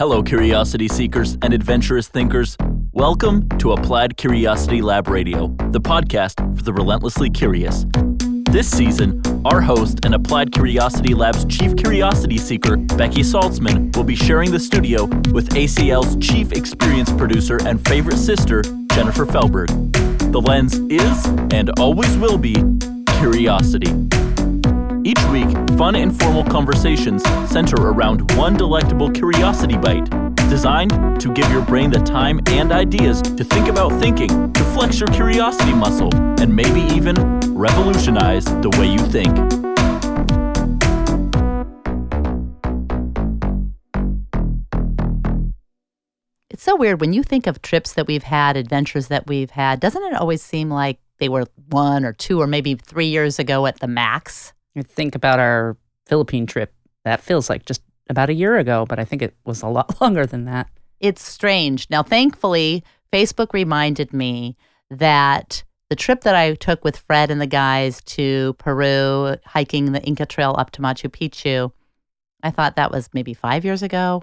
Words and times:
Hello, 0.00 0.22
curiosity 0.22 0.86
seekers 0.86 1.36
and 1.42 1.52
adventurous 1.52 2.06
thinkers. 2.06 2.56
Welcome 2.92 3.48
to 3.58 3.72
Applied 3.72 4.16
Curiosity 4.16 4.80
Lab 4.80 5.08
Radio, 5.08 5.48
the 5.72 5.80
podcast 5.80 6.36
for 6.56 6.62
the 6.62 6.72
relentlessly 6.72 7.28
curious. 7.28 7.84
This 8.48 8.70
season, 8.70 9.20
our 9.44 9.60
host 9.60 10.04
and 10.04 10.14
Applied 10.14 10.52
Curiosity 10.52 11.14
Lab's 11.14 11.44
chief 11.46 11.74
curiosity 11.74 12.38
seeker, 12.38 12.76
Becky 12.76 13.22
Saltzman, 13.22 13.96
will 13.96 14.04
be 14.04 14.14
sharing 14.14 14.52
the 14.52 14.60
studio 14.60 15.06
with 15.32 15.48
ACL's 15.54 16.14
chief 16.24 16.52
experience 16.52 17.10
producer 17.10 17.58
and 17.66 17.84
favorite 17.88 18.18
sister, 18.18 18.62
Jennifer 18.92 19.26
Felberg. 19.26 19.66
The 20.30 20.40
lens 20.40 20.76
is, 20.76 21.26
and 21.52 21.76
always 21.76 22.16
will 22.18 22.38
be, 22.38 22.54
curiosity. 23.18 23.90
Each 25.04 25.22
week, 25.26 25.48
fun, 25.78 25.94
informal 25.94 26.44
conversations 26.44 27.22
center 27.48 27.76
around 27.76 28.32
one 28.32 28.56
delectable 28.56 29.10
curiosity 29.10 29.76
bite, 29.76 30.08
designed 30.50 31.20
to 31.20 31.32
give 31.32 31.50
your 31.50 31.64
brain 31.64 31.90
the 31.90 32.00
time 32.00 32.40
and 32.48 32.72
ideas 32.72 33.22
to 33.22 33.44
think 33.44 33.68
about 33.68 33.92
thinking, 34.00 34.52
to 34.52 34.64
flex 34.64 34.98
your 34.98 35.08
curiosity 35.08 35.72
muscle, 35.72 36.14
and 36.40 36.54
maybe 36.54 36.80
even 36.94 37.14
revolutionize 37.54 38.44
the 38.44 38.70
way 38.78 38.86
you 38.86 38.98
think. 38.98 39.36
It's 46.50 46.64
so 46.64 46.74
weird 46.74 47.00
when 47.00 47.12
you 47.12 47.22
think 47.22 47.46
of 47.46 47.62
trips 47.62 47.92
that 47.92 48.08
we've 48.08 48.24
had, 48.24 48.56
adventures 48.56 49.06
that 49.08 49.28
we've 49.28 49.50
had, 49.50 49.78
doesn't 49.78 50.02
it 50.02 50.14
always 50.14 50.42
seem 50.42 50.70
like 50.70 50.98
they 51.18 51.28
were 51.28 51.44
one 51.68 52.04
or 52.04 52.12
two 52.12 52.40
or 52.40 52.48
maybe 52.48 52.74
three 52.74 53.06
years 53.06 53.38
ago 53.38 53.66
at 53.66 53.78
the 53.78 53.86
max? 53.86 54.52
You 54.78 54.84
think 54.84 55.16
about 55.16 55.40
our 55.40 55.76
Philippine 56.06 56.46
trip. 56.46 56.72
That 57.04 57.20
feels 57.20 57.50
like 57.50 57.64
just 57.64 57.82
about 58.08 58.30
a 58.30 58.34
year 58.34 58.58
ago, 58.58 58.86
but 58.88 59.00
I 59.00 59.04
think 59.04 59.22
it 59.22 59.34
was 59.44 59.60
a 59.60 59.66
lot 59.66 60.00
longer 60.00 60.24
than 60.24 60.44
that. 60.44 60.68
It's 61.00 61.26
strange. 61.26 61.88
Now, 61.90 62.04
thankfully, 62.04 62.84
Facebook 63.12 63.52
reminded 63.52 64.12
me 64.12 64.56
that 64.88 65.64
the 65.90 65.96
trip 65.96 66.20
that 66.20 66.36
I 66.36 66.54
took 66.54 66.84
with 66.84 66.96
Fred 66.96 67.32
and 67.32 67.40
the 67.40 67.46
guys 67.46 68.00
to 68.02 68.54
Peru, 68.54 69.34
hiking 69.44 69.90
the 69.90 70.02
Inca 70.02 70.26
Trail 70.26 70.54
up 70.56 70.70
to 70.72 70.82
Machu 70.82 71.10
Picchu, 71.10 71.72
I 72.44 72.52
thought 72.52 72.76
that 72.76 72.92
was 72.92 73.10
maybe 73.12 73.34
five 73.34 73.64
years 73.64 73.82
ago. 73.82 74.22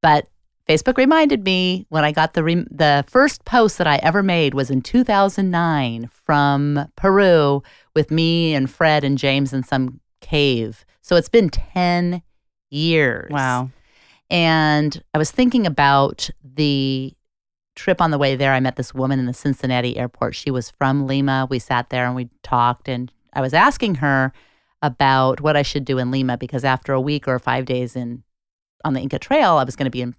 But 0.00 0.28
Facebook 0.68 0.96
reminded 0.96 1.44
me 1.44 1.86
when 1.88 2.04
I 2.04 2.12
got 2.12 2.34
the 2.34 2.44
re- 2.44 2.66
the 2.70 3.04
first 3.08 3.44
post 3.44 3.78
that 3.78 3.86
I 3.86 3.96
ever 3.96 4.22
made 4.22 4.54
was 4.54 4.70
in 4.70 4.80
2009 4.80 6.08
from 6.12 6.88
Peru 6.96 7.62
with 7.94 8.10
me 8.10 8.54
and 8.54 8.70
Fred 8.70 9.04
and 9.04 9.18
James 9.18 9.52
in 9.52 9.64
some 9.64 10.00
cave. 10.20 10.84
So 11.00 11.16
it's 11.16 11.28
been 11.28 11.48
10 11.50 12.22
years. 12.70 13.30
Wow. 13.30 13.70
And 14.30 15.02
I 15.12 15.18
was 15.18 15.30
thinking 15.30 15.66
about 15.66 16.30
the 16.42 17.12
trip 17.74 18.00
on 18.00 18.10
the 18.10 18.18
way 18.18 18.36
there. 18.36 18.52
I 18.52 18.60
met 18.60 18.76
this 18.76 18.94
woman 18.94 19.18
in 19.18 19.26
the 19.26 19.34
Cincinnati 19.34 19.96
airport. 19.96 20.34
She 20.34 20.50
was 20.50 20.70
from 20.70 21.06
Lima. 21.06 21.46
We 21.50 21.58
sat 21.58 21.90
there 21.90 22.06
and 22.06 22.14
we 22.14 22.28
talked, 22.42 22.88
and 22.88 23.12
I 23.32 23.40
was 23.40 23.52
asking 23.52 23.96
her 23.96 24.32
about 24.80 25.40
what 25.40 25.56
I 25.56 25.62
should 25.62 25.84
do 25.84 25.98
in 25.98 26.10
Lima 26.10 26.36
because 26.36 26.64
after 26.64 26.92
a 26.92 27.00
week 27.00 27.28
or 27.28 27.38
five 27.38 27.64
days 27.64 27.94
in 27.94 28.22
on 28.84 28.94
the 28.94 29.00
Inca 29.00 29.18
Trail, 29.18 29.56
I 29.56 29.64
was 29.64 29.76
going 29.76 29.84
to 29.84 29.90
be 29.90 30.02
in 30.02 30.14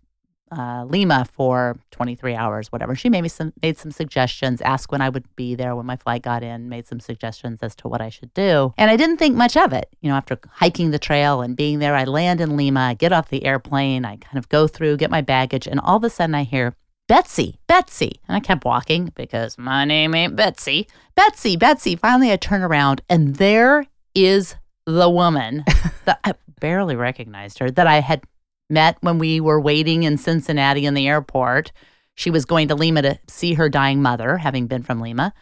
uh, 0.58 0.86
Lima 0.86 1.26
for 1.26 1.78
23 1.92 2.36
hours, 2.36 2.72
whatever. 2.72 2.96
She 2.96 3.10
made 3.10 3.22
me 3.22 3.30
some 3.30 3.54
made 3.62 3.78
some 3.78 3.92
suggestions, 3.92 4.62
asked 4.62 4.92
when 4.92 5.02
I 5.02 5.10
would 5.10 5.26
be 5.36 5.56
there 5.56 5.76
when 5.76 5.86
my 5.86 5.96
flight 5.96 6.22
got 6.22 6.44
in, 6.44 6.70
made 6.70 6.88
some 6.88 7.00
suggestions 7.00 7.60
as 7.62 7.76
to 7.76 7.88
what 7.88 8.02
I 8.02 8.10
should 8.10 8.34
do. 8.34 8.74
And 8.78 8.90
I 8.92 8.96
didn't 8.96 9.18
think 9.18 9.36
much 9.36 9.58
of 9.58 9.74
it. 9.74 9.90
You 10.02 10.10
know, 10.10 10.16
after 10.16 10.38
hiking 10.50 10.92
the 10.92 11.00
trail 11.00 11.42
and 11.42 11.56
being 11.56 11.80
there, 11.80 11.96
I 11.96 12.04
land 12.04 12.42
in 12.42 12.56
Lima, 12.58 12.80
I 12.80 12.94
get 12.94 13.12
off 13.12 13.30
the 13.30 13.46
airplane, 13.46 14.06
I 14.06 14.18
kind 14.18 14.38
of 14.38 14.50
go 14.50 14.68
through, 14.68 14.98
get 14.98 15.12
my 15.12 15.22
baggage, 15.22 15.68
and 15.68 15.80
all 15.80 15.98
of 15.98 16.04
a 16.04 16.10
sudden 16.10 16.36
I 16.36 16.44
hear 16.44 16.76
Betsy, 17.08 17.60
Betsy. 17.68 18.22
And 18.28 18.38
I 18.38 18.40
kept 18.40 18.66
walking 18.66 19.12
because 19.16 19.58
my 19.58 19.86
name 19.86 20.16
ain't 20.16 20.36
Betsy. 20.36 20.88
Betsy, 21.16 21.58
Betsy. 21.58 21.96
Finally, 21.96 22.32
I 22.32 22.38
turn 22.38 22.62
around 22.62 23.02
and 23.10 23.36
there 23.36 23.86
is 24.16 24.56
the 24.86 25.10
woman 25.10 25.64
that 26.06 26.20
I 26.24 26.34
barely 26.60 26.96
recognized 26.96 27.60
her 27.60 27.70
that 27.72 27.88
I 27.88 28.00
had 28.00 28.24
met 28.70 28.98
when 29.02 29.20
we 29.20 29.40
were 29.40 29.60
waiting 29.60 30.04
in 30.04 30.18
Cincinnati 30.18 30.86
in 30.86 30.94
the 30.94 31.08
airport. 31.08 31.72
She 32.16 32.30
was 32.30 32.46
going 32.46 32.68
to 32.68 32.76
Lima 32.76 33.02
to 33.02 33.20
see 33.28 33.54
her 33.56 33.70
dying 33.70 34.02
mother, 34.02 34.38
having 34.38 34.68
been 34.68 34.84
from 34.84 35.02
Lima. 35.02 35.34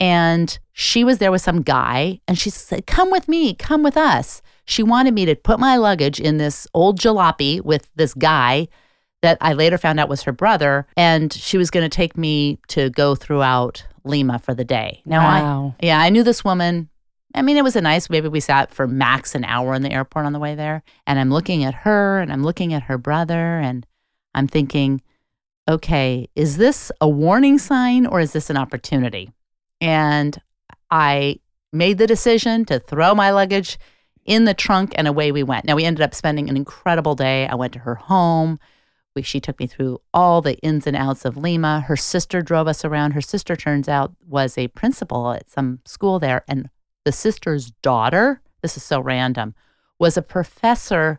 And 0.00 0.58
she 0.72 1.04
was 1.04 1.18
there 1.18 1.30
with 1.30 1.42
some 1.42 1.62
guy, 1.62 2.20
and 2.26 2.36
she 2.38 2.50
said, 2.50 2.86
Come 2.86 3.10
with 3.10 3.28
me, 3.28 3.54
come 3.54 3.82
with 3.82 3.96
us. 3.96 4.42
She 4.64 4.82
wanted 4.82 5.14
me 5.14 5.24
to 5.26 5.36
put 5.36 5.60
my 5.60 5.76
luggage 5.76 6.20
in 6.20 6.38
this 6.38 6.66
old 6.74 6.98
jalopy 6.98 7.60
with 7.60 7.88
this 7.94 8.14
guy 8.14 8.68
that 9.22 9.38
I 9.40 9.52
later 9.52 9.78
found 9.78 10.00
out 10.00 10.08
was 10.08 10.22
her 10.22 10.32
brother. 10.32 10.86
And 10.96 11.32
she 11.32 11.56
was 11.56 11.70
going 11.70 11.88
to 11.88 11.94
take 11.94 12.16
me 12.16 12.58
to 12.68 12.90
go 12.90 13.14
throughout 13.14 13.84
Lima 14.04 14.40
for 14.40 14.54
the 14.54 14.64
day. 14.64 15.02
Now, 15.04 15.20
Wow. 15.20 15.74
I, 15.80 15.86
yeah, 15.86 16.00
I 16.00 16.08
knew 16.10 16.24
this 16.24 16.44
woman. 16.44 16.88
I 17.34 17.42
mean, 17.42 17.56
it 17.56 17.64
was 17.64 17.76
a 17.76 17.80
nice, 17.80 18.10
maybe 18.10 18.28
we 18.28 18.40
sat 18.40 18.70
for 18.70 18.86
max 18.86 19.34
an 19.34 19.44
hour 19.44 19.74
in 19.74 19.82
the 19.82 19.92
airport 19.92 20.26
on 20.26 20.32
the 20.32 20.38
way 20.38 20.54
there. 20.54 20.82
And 21.06 21.18
I'm 21.18 21.30
looking 21.30 21.64
at 21.64 21.74
her 21.74 22.20
and 22.20 22.32
I'm 22.32 22.44
looking 22.44 22.74
at 22.74 22.84
her 22.84 22.98
brother 22.98 23.58
and 23.58 23.86
I'm 24.34 24.46
thinking, 24.46 25.02
okay, 25.68 26.28
is 26.34 26.56
this 26.56 26.92
a 27.00 27.08
warning 27.08 27.58
sign 27.58 28.06
or 28.06 28.20
is 28.20 28.32
this 28.32 28.50
an 28.50 28.56
opportunity? 28.56 29.30
And 29.80 30.40
I 30.90 31.40
made 31.72 31.98
the 31.98 32.06
decision 32.06 32.64
to 32.66 32.78
throw 32.78 33.14
my 33.14 33.30
luggage 33.30 33.78
in 34.24 34.44
the 34.44 34.54
trunk 34.54 34.92
and 34.96 35.08
away 35.08 35.32
we 35.32 35.42
went. 35.42 35.64
Now, 35.64 35.76
we 35.76 35.84
ended 35.84 36.02
up 36.02 36.14
spending 36.14 36.48
an 36.48 36.56
incredible 36.56 37.14
day. 37.14 37.46
I 37.46 37.54
went 37.54 37.72
to 37.72 37.80
her 37.80 37.94
home. 37.94 38.60
We, 39.14 39.22
she 39.22 39.40
took 39.40 39.58
me 39.58 39.66
through 39.66 40.00
all 40.14 40.40
the 40.40 40.58
ins 40.58 40.86
and 40.86 40.96
outs 40.96 41.24
of 41.24 41.36
Lima. 41.36 41.80
Her 41.80 41.96
sister 41.96 42.40
drove 42.40 42.68
us 42.68 42.84
around. 42.84 43.12
Her 43.12 43.20
sister 43.20 43.56
turns 43.56 43.88
out 43.88 44.14
was 44.26 44.56
a 44.56 44.68
principal 44.68 45.32
at 45.32 45.50
some 45.50 45.80
school 45.84 46.18
there. 46.18 46.44
And 46.46 46.70
the 47.04 47.12
sister's 47.12 47.70
daughter, 47.82 48.40
this 48.62 48.76
is 48.76 48.82
so 48.82 49.00
random, 49.00 49.54
was 49.98 50.16
a 50.16 50.22
professor 50.22 51.18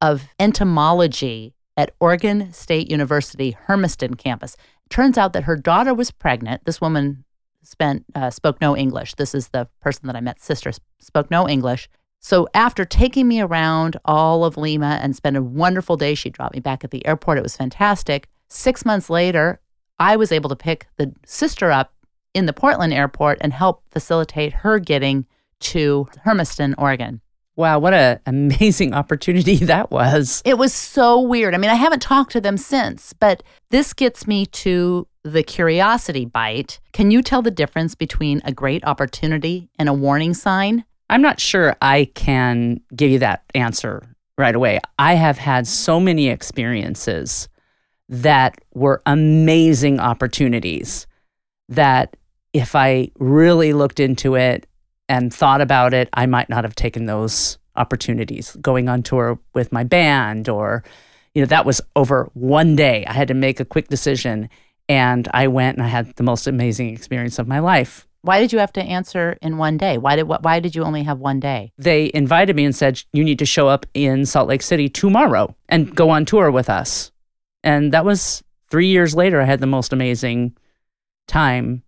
of 0.00 0.28
entomology 0.38 1.54
at 1.76 1.94
Oregon 2.00 2.52
State 2.52 2.90
University, 2.90 3.52
Hermiston 3.52 4.14
campus. 4.14 4.56
Turns 4.90 5.16
out 5.16 5.32
that 5.32 5.44
her 5.44 5.56
daughter 5.56 5.94
was 5.94 6.10
pregnant. 6.10 6.64
This 6.64 6.80
woman 6.80 7.24
spent 7.62 8.04
uh, 8.14 8.30
spoke 8.30 8.60
no 8.60 8.76
English. 8.76 9.14
This 9.14 9.34
is 9.34 9.48
the 9.48 9.68
person 9.80 10.06
that 10.06 10.16
I 10.16 10.20
met. 10.20 10.40
Sister 10.40 10.72
spoke 10.98 11.30
no 11.30 11.48
English. 11.48 11.88
So 12.20 12.46
after 12.54 12.84
taking 12.84 13.26
me 13.26 13.40
around 13.40 13.96
all 14.04 14.44
of 14.44 14.56
Lima 14.56 14.98
and 15.02 15.16
spent 15.16 15.36
a 15.36 15.42
wonderful 15.42 15.96
day, 15.96 16.14
she 16.14 16.30
dropped 16.30 16.54
me 16.54 16.60
back 16.60 16.84
at 16.84 16.90
the 16.90 17.04
airport. 17.06 17.38
It 17.38 17.42
was 17.42 17.56
fantastic. 17.56 18.28
Six 18.48 18.84
months 18.84 19.08
later, 19.10 19.60
I 19.98 20.16
was 20.16 20.30
able 20.30 20.50
to 20.50 20.56
pick 20.56 20.86
the 20.96 21.12
sister 21.24 21.72
up 21.72 21.92
in 22.34 22.46
the 22.46 22.52
Portland 22.52 22.92
airport 22.92 23.38
and 23.40 23.52
help 23.52 23.82
facilitate 23.90 24.52
her 24.52 24.78
getting 24.78 25.26
to 25.60 26.08
Hermiston, 26.22 26.74
Oregon. 26.78 27.20
Wow, 27.54 27.78
what 27.78 27.94
an 27.94 28.20
amazing 28.26 28.94
opportunity 28.94 29.56
that 29.56 29.90
was. 29.90 30.42
It 30.44 30.58
was 30.58 30.72
so 30.72 31.20
weird. 31.20 31.54
I 31.54 31.58
mean, 31.58 31.70
I 31.70 31.74
haven't 31.74 32.00
talked 32.02 32.32
to 32.32 32.40
them 32.40 32.56
since, 32.56 33.12
but 33.12 33.42
this 33.70 33.92
gets 33.92 34.26
me 34.26 34.46
to 34.46 35.06
the 35.22 35.42
curiosity 35.42 36.24
bite. 36.24 36.80
Can 36.92 37.10
you 37.10 37.22
tell 37.22 37.42
the 37.42 37.50
difference 37.50 37.94
between 37.94 38.40
a 38.44 38.52
great 38.52 38.84
opportunity 38.84 39.68
and 39.78 39.88
a 39.88 39.92
warning 39.92 40.34
sign? 40.34 40.84
I'm 41.10 41.22
not 41.22 41.40
sure 41.40 41.76
I 41.82 42.06
can 42.14 42.80
give 42.96 43.10
you 43.10 43.18
that 43.18 43.44
answer 43.54 44.02
right 44.38 44.54
away. 44.54 44.80
I 44.98 45.14
have 45.14 45.38
had 45.38 45.66
so 45.66 46.00
many 46.00 46.28
experiences 46.28 47.48
that 48.08 48.58
were 48.74 49.02
amazing 49.06 50.00
opportunities 50.00 51.06
that 51.68 52.16
if 52.52 52.74
I 52.74 53.10
really 53.18 53.72
looked 53.72 54.00
into 54.00 54.34
it 54.34 54.66
and 55.08 55.32
thought 55.32 55.60
about 55.60 55.94
it, 55.94 56.08
I 56.12 56.26
might 56.26 56.48
not 56.48 56.64
have 56.64 56.74
taken 56.74 57.06
those 57.06 57.58
opportunities. 57.76 58.56
Going 58.60 58.88
on 58.88 59.02
tour 59.02 59.38
with 59.54 59.72
my 59.72 59.84
band, 59.84 60.48
or, 60.48 60.84
you 61.34 61.42
know, 61.42 61.46
that 61.46 61.66
was 61.66 61.80
over 61.96 62.30
one 62.34 62.76
day. 62.76 63.04
I 63.06 63.12
had 63.12 63.28
to 63.28 63.34
make 63.34 63.60
a 63.60 63.64
quick 63.64 63.88
decision, 63.88 64.50
and 64.88 65.28
I 65.32 65.48
went 65.48 65.78
and 65.78 65.86
I 65.86 65.88
had 65.88 66.14
the 66.16 66.22
most 66.22 66.46
amazing 66.46 66.90
experience 66.90 67.38
of 67.38 67.48
my 67.48 67.58
life. 67.58 68.06
Why 68.22 68.38
did 68.38 68.52
you 68.52 68.60
have 68.60 68.72
to 68.74 68.82
answer 68.82 69.36
in 69.42 69.58
one 69.58 69.78
day? 69.78 69.98
Why 69.98 70.14
did 70.14 70.24
why 70.24 70.60
did 70.60 70.76
you 70.76 70.84
only 70.84 71.02
have 71.02 71.18
one 71.18 71.40
day? 71.40 71.72
They 71.76 72.10
invited 72.14 72.54
me 72.54 72.64
and 72.64 72.74
said, 72.74 73.02
You 73.12 73.24
need 73.24 73.40
to 73.40 73.46
show 73.46 73.66
up 73.66 73.84
in 73.94 74.26
Salt 74.26 74.48
Lake 74.48 74.62
City 74.62 74.88
tomorrow 74.88 75.56
and 75.68 75.94
go 75.94 76.10
on 76.10 76.24
tour 76.24 76.50
with 76.50 76.70
us. 76.70 77.10
And 77.64 77.92
that 77.92 78.04
was 78.04 78.44
three 78.70 78.86
years 78.88 79.16
later. 79.16 79.40
I 79.40 79.44
had 79.44 79.58
the 79.58 79.66
most 79.66 79.92
amazing 79.92 80.56
time 81.26 81.82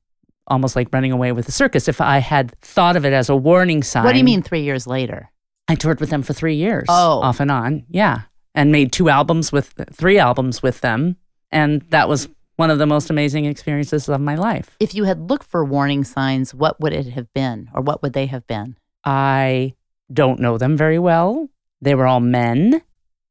almost 0.47 0.77
like 0.77 0.89
running 0.93 1.13
away 1.13 1.33
with 1.33 1.47
the 1.47 1.53
circus. 1.53 1.89
If 1.89 2.01
I 2.01 2.19
had 2.19 2.59
thought 2.61 2.97
of 2.97 3.05
it 3.05 3.13
as 3.13 3.29
a 3.29 3.37
warning 3.37 3.83
sign. 3.83 4.05
What 4.05 4.13
do 4.13 4.19
you 4.19 4.25
mean 4.25 4.43
3 4.43 4.61
years 4.61 4.87
later? 4.87 5.31
I 5.69 5.75
toured 5.75 6.01
with 6.01 6.11
them 6.11 6.23
for 6.23 6.35
three 6.35 6.57
years. 6.57 6.87
Oh. 6.89 7.21
Off 7.21 7.41
and 7.41 7.51
on. 7.51 7.85
Yeah. 7.89 8.23
And 8.55 8.71
made 8.71 8.93
two 8.93 9.09
albums 9.09 9.51
with, 9.51 9.75
three 9.93 10.19
albums 10.19 10.63
with 10.63 10.81
them. 10.83 11.17
And 11.51 11.81
that 11.89 12.09
was 12.09 12.29
one 12.57 12.71
of 12.71 12.79
the 12.79 12.87
most 12.87 13.11
amazing 13.11 13.47
experiences 13.47 14.09
of 14.09 14.21
my 14.21 14.35
life. 14.35 14.77
If 14.79 14.95
you 14.95 15.05
had 15.05 15.31
looked 15.31 15.51
for 15.51 15.65
warning 15.65 16.05
signs, 16.05 16.55
what 16.55 16.81
would 16.81 16.93
it 16.93 17.09
have 17.09 17.33
been 17.33 17.71
or 17.75 17.81
what 17.81 18.03
would 18.03 18.13
they 18.13 18.27
have 18.27 18.47
been? 18.47 18.77
I 19.05 19.75
don't 20.13 20.39
know 20.39 20.59
them 20.59 20.77
very 20.77 20.99
well. 20.99 21.49
They 21.81 21.95
were 21.95 22.07
all 22.07 22.21
men. 22.21 22.83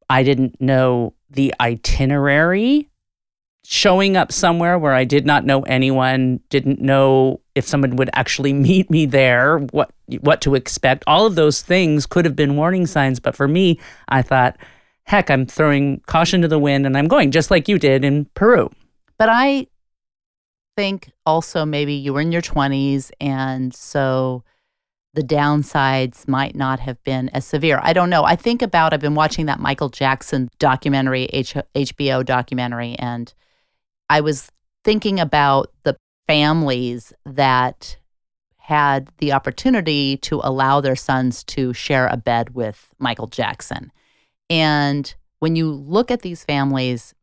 I 0.10 0.24
didn't 0.24 0.60
know 0.60 1.13
the 1.30 1.54
itinerary, 1.60 2.89
showing 3.65 4.18
up 4.18 4.31
somewhere 4.31 4.77
where 4.77 4.94
I 4.94 5.06
did 5.06 5.25
not 5.25 5.45
know 5.45 5.62
anyone, 5.62 6.39
didn't 6.50 6.81
know 6.81 7.39
if 7.56 7.65
someone 7.65 7.95
would 7.95 8.10
actually 8.13 8.54
meet 8.69 8.89
me 8.89 9.06
there, 9.06 9.60
what 9.71 9.92
what 10.21 10.42
to 10.42 10.56
expect. 10.56 11.04
All 11.07 11.25
of 11.25 11.36
those 11.36 11.62
things 11.62 12.06
could 12.06 12.25
have 12.25 12.36
been 12.36 12.56
warning 12.56 12.86
signs, 12.86 13.19
but 13.19 13.36
for 13.36 13.48
me, 13.48 13.80
I 14.10 14.21
thought, 14.21 14.57
heck, 15.06 15.30
I'm 15.30 15.45
throwing 15.45 16.01
caution 16.07 16.42
to 16.42 16.48
the 16.48 16.60
wind 16.60 16.86
and 16.86 16.98
I'm 16.98 17.07
going 17.07 17.31
just 17.31 17.51
like 17.51 17.68
you 17.68 17.80
did 17.80 18.04
in 18.04 18.25
Peru. 18.36 18.69
But 19.18 19.30
I 19.30 19.68
think 20.75 21.12
also 21.25 21.65
maybe 21.65 21.94
you 21.94 22.13
were 22.13 22.21
in 22.21 22.31
your 22.31 22.42
20s 22.42 23.12
and 23.21 23.74
so 23.74 24.44
the 25.13 25.21
downsides 25.21 26.27
might 26.27 26.56
not 26.56 26.80
have 26.80 27.01
been 27.04 27.30
as 27.30 27.45
severe. 27.45 27.80
I 27.83 27.94
don't 27.94 28.10
know. 28.10 28.24
I 28.24 28.36
think 28.36 28.63
about 28.63 28.94
I've 28.94 29.00
been 29.00 29.13
watching 29.13 29.45
that 29.45 29.60
Michael 29.60 29.89
Jackson 29.89 30.50
documentary, 30.57 31.25
H- 31.25 31.56
HBO 31.75 32.25
documentary 32.25 32.95
and 32.98 33.31
I 34.09 34.21
was 34.21 34.50
thinking 34.83 35.19
about 35.19 35.71
the 35.83 35.95
families 36.27 37.13
that 37.25 37.97
had 38.57 39.09
the 39.17 39.33
opportunity 39.33 40.17
to 40.17 40.39
allow 40.44 40.79
their 40.79 40.95
sons 40.95 41.44
to 41.44 41.73
share 41.73 42.07
a 42.07 42.17
bed 42.17 42.55
with 42.55 42.94
Michael 42.97 43.27
Jackson. 43.27 43.91
And 44.50 45.13
when 45.39 45.55
you 45.55 45.69
look 45.69 46.11
at 46.11 46.21
these 46.21 46.45
families, 46.45 47.13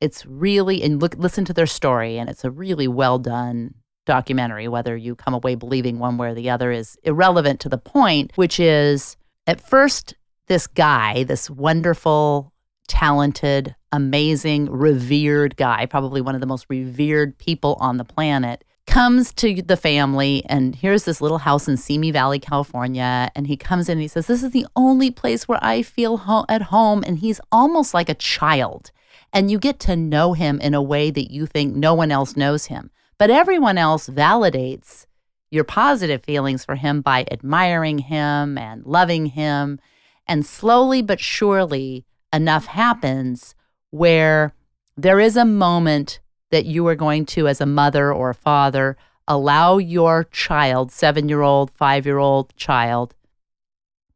it's 0.00 0.26
really 0.26 0.82
and 0.82 1.00
look 1.00 1.14
listen 1.16 1.44
to 1.44 1.52
their 1.52 1.66
story 1.66 2.18
and 2.18 2.28
it's 2.28 2.44
a 2.44 2.50
really 2.50 2.88
well 2.88 3.18
done 3.18 3.74
documentary 4.06 4.66
whether 4.66 4.96
you 4.96 5.14
come 5.14 5.34
away 5.34 5.54
believing 5.54 5.98
one 5.98 6.16
way 6.16 6.28
or 6.28 6.34
the 6.34 6.50
other 6.50 6.72
is 6.72 6.96
irrelevant 7.04 7.60
to 7.60 7.68
the 7.68 7.78
point 7.78 8.32
which 8.34 8.58
is 8.58 9.16
at 9.46 9.60
first 9.60 10.14
this 10.46 10.66
guy 10.66 11.22
this 11.24 11.50
wonderful 11.50 12.52
talented 12.88 13.74
amazing 13.92 14.70
revered 14.70 15.56
guy 15.56 15.86
probably 15.86 16.20
one 16.20 16.34
of 16.34 16.40
the 16.40 16.46
most 16.46 16.66
revered 16.68 17.36
people 17.38 17.76
on 17.80 17.96
the 17.96 18.04
planet 18.04 18.64
comes 18.90 19.32
to 19.32 19.62
the 19.62 19.76
family 19.76 20.42
and 20.48 20.74
here's 20.74 21.04
this 21.04 21.20
little 21.20 21.38
house 21.38 21.68
in 21.68 21.76
Simi 21.76 22.10
Valley, 22.10 22.40
California. 22.40 23.30
And 23.36 23.46
he 23.46 23.56
comes 23.56 23.88
in 23.88 23.92
and 23.92 24.00
he 24.00 24.08
says, 24.08 24.26
This 24.26 24.42
is 24.42 24.50
the 24.50 24.66
only 24.74 25.10
place 25.12 25.46
where 25.46 25.60
I 25.62 25.82
feel 25.82 26.18
ho- 26.18 26.44
at 26.48 26.62
home. 26.62 27.04
And 27.06 27.18
he's 27.18 27.40
almost 27.52 27.94
like 27.94 28.08
a 28.08 28.14
child. 28.14 28.90
And 29.32 29.48
you 29.48 29.60
get 29.60 29.78
to 29.80 29.94
know 29.94 30.32
him 30.32 30.60
in 30.60 30.74
a 30.74 30.82
way 30.82 31.10
that 31.12 31.30
you 31.30 31.46
think 31.46 31.74
no 31.74 31.94
one 31.94 32.10
else 32.10 32.36
knows 32.36 32.66
him. 32.66 32.90
But 33.16 33.30
everyone 33.30 33.78
else 33.78 34.08
validates 34.08 35.06
your 35.52 35.64
positive 35.64 36.24
feelings 36.24 36.64
for 36.64 36.74
him 36.74 37.00
by 37.00 37.26
admiring 37.30 37.98
him 37.98 38.58
and 38.58 38.84
loving 38.84 39.26
him. 39.26 39.78
And 40.26 40.44
slowly 40.44 41.00
but 41.00 41.20
surely, 41.20 42.04
enough 42.32 42.66
happens 42.66 43.54
where 43.90 44.54
there 44.96 45.20
is 45.20 45.36
a 45.36 45.44
moment 45.44 46.20
that 46.50 46.66
you 46.66 46.86
are 46.86 46.94
going 46.94 47.26
to, 47.26 47.48
as 47.48 47.60
a 47.60 47.66
mother 47.66 48.12
or 48.12 48.30
a 48.30 48.34
father, 48.34 48.96
allow 49.26 49.78
your 49.78 50.24
child, 50.24 50.90
seven 50.90 51.28
year 51.28 51.42
old, 51.42 51.70
five 51.70 52.06
year 52.06 52.18
old 52.18 52.54
child, 52.56 53.14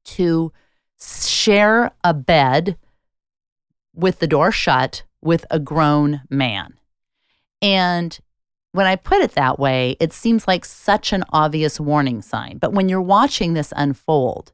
to 0.05 0.53
share 1.01 1.93
a 2.03 2.13
bed 2.13 2.77
with 3.95 4.19
the 4.19 4.27
door 4.27 4.51
shut 4.51 5.05
with 5.23 5.47
a 5.51 5.59
grown 5.59 6.23
man. 6.29 6.75
And 7.63 8.19
when 8.73 8.87
I 8.87 8.97
put 8.97 9.23
it 9.23 9.33
that 9.33 9.59
way, 9.59 9.97
it 10.01 10.13
seems 10.13 10.49
like 10.49 10.65
such 10.65 11.13
an 11.13 11.25
obvious 11.33 11.79
warning 11.79 12.21
sign. 12.21 12.59
But 12.59 12.73
when 12.73 12.89
you're 12.89 13.01
watching 13.01 13.55
this 13.55 13.73
unfold 13.77 14.53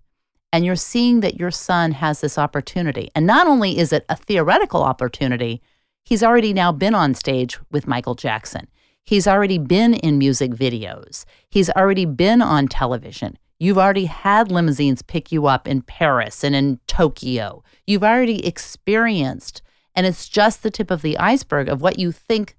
and 0.52 0.64
you're 0.64 0.76
seeing 0.76 1.20
that 1.20 1.38
your 1.38 1.50
son 1.50 1.92
has 1.92 2.20
this 2.20 2.38
opportunity, 2.38 3.10
and 3.14 3.26
not 3.26 3.46
only 3.46 3.78
is 3.78 3.92
it 3.92 4.04
a 4.08 4.16
theoretical 4.16 4.82
opportunity, 4.82 5.62
He's 6.04 6.22
already 6.22 6.52
now 6.52 6.72
been 6.72 6.94
on 6.94 7.14
stage 7.14 7.58
with 7.70 7.86
Michael 7.86 8.14
Jackson. 8.14 8.68
He's 9.04 9.26
already 9.26 9.58
been 9.58 9.94
in 9.94 10.18
music 10.18 10.52
videos. 10.52 11.24
He's 11.48 11.70
already 11.70 12.04
been 12.04 12.42
on 12.42 12.68
television. 12.68 13.38
You've 13.58 13.78
already 13.78 14.06
had 14.06 14.50
limousines 14.50 15.02
pick 15.02 15.30
you 15.30 15.46
up 15.46 15.68
in 15.68 15.82
Paris 15.82 16.42
and 16.42 16.56
in 16.56 16.80
Tokyo. 16.86 17.62
You've 17.86 18.04
already 18.04 18.44
experienced, 18.46 19.62
and 19.94 20.06
it's 20.06 20.28
just 20.28 20.62
the 20.62 20.70
tip 20.70 20.90
of 20.90 21.02
the 21.02 21.18
iceberg 21.18 21.68
of 21.68 21.82
what 21.82 21.98
you 21.98 22.12
think 22.12 22.56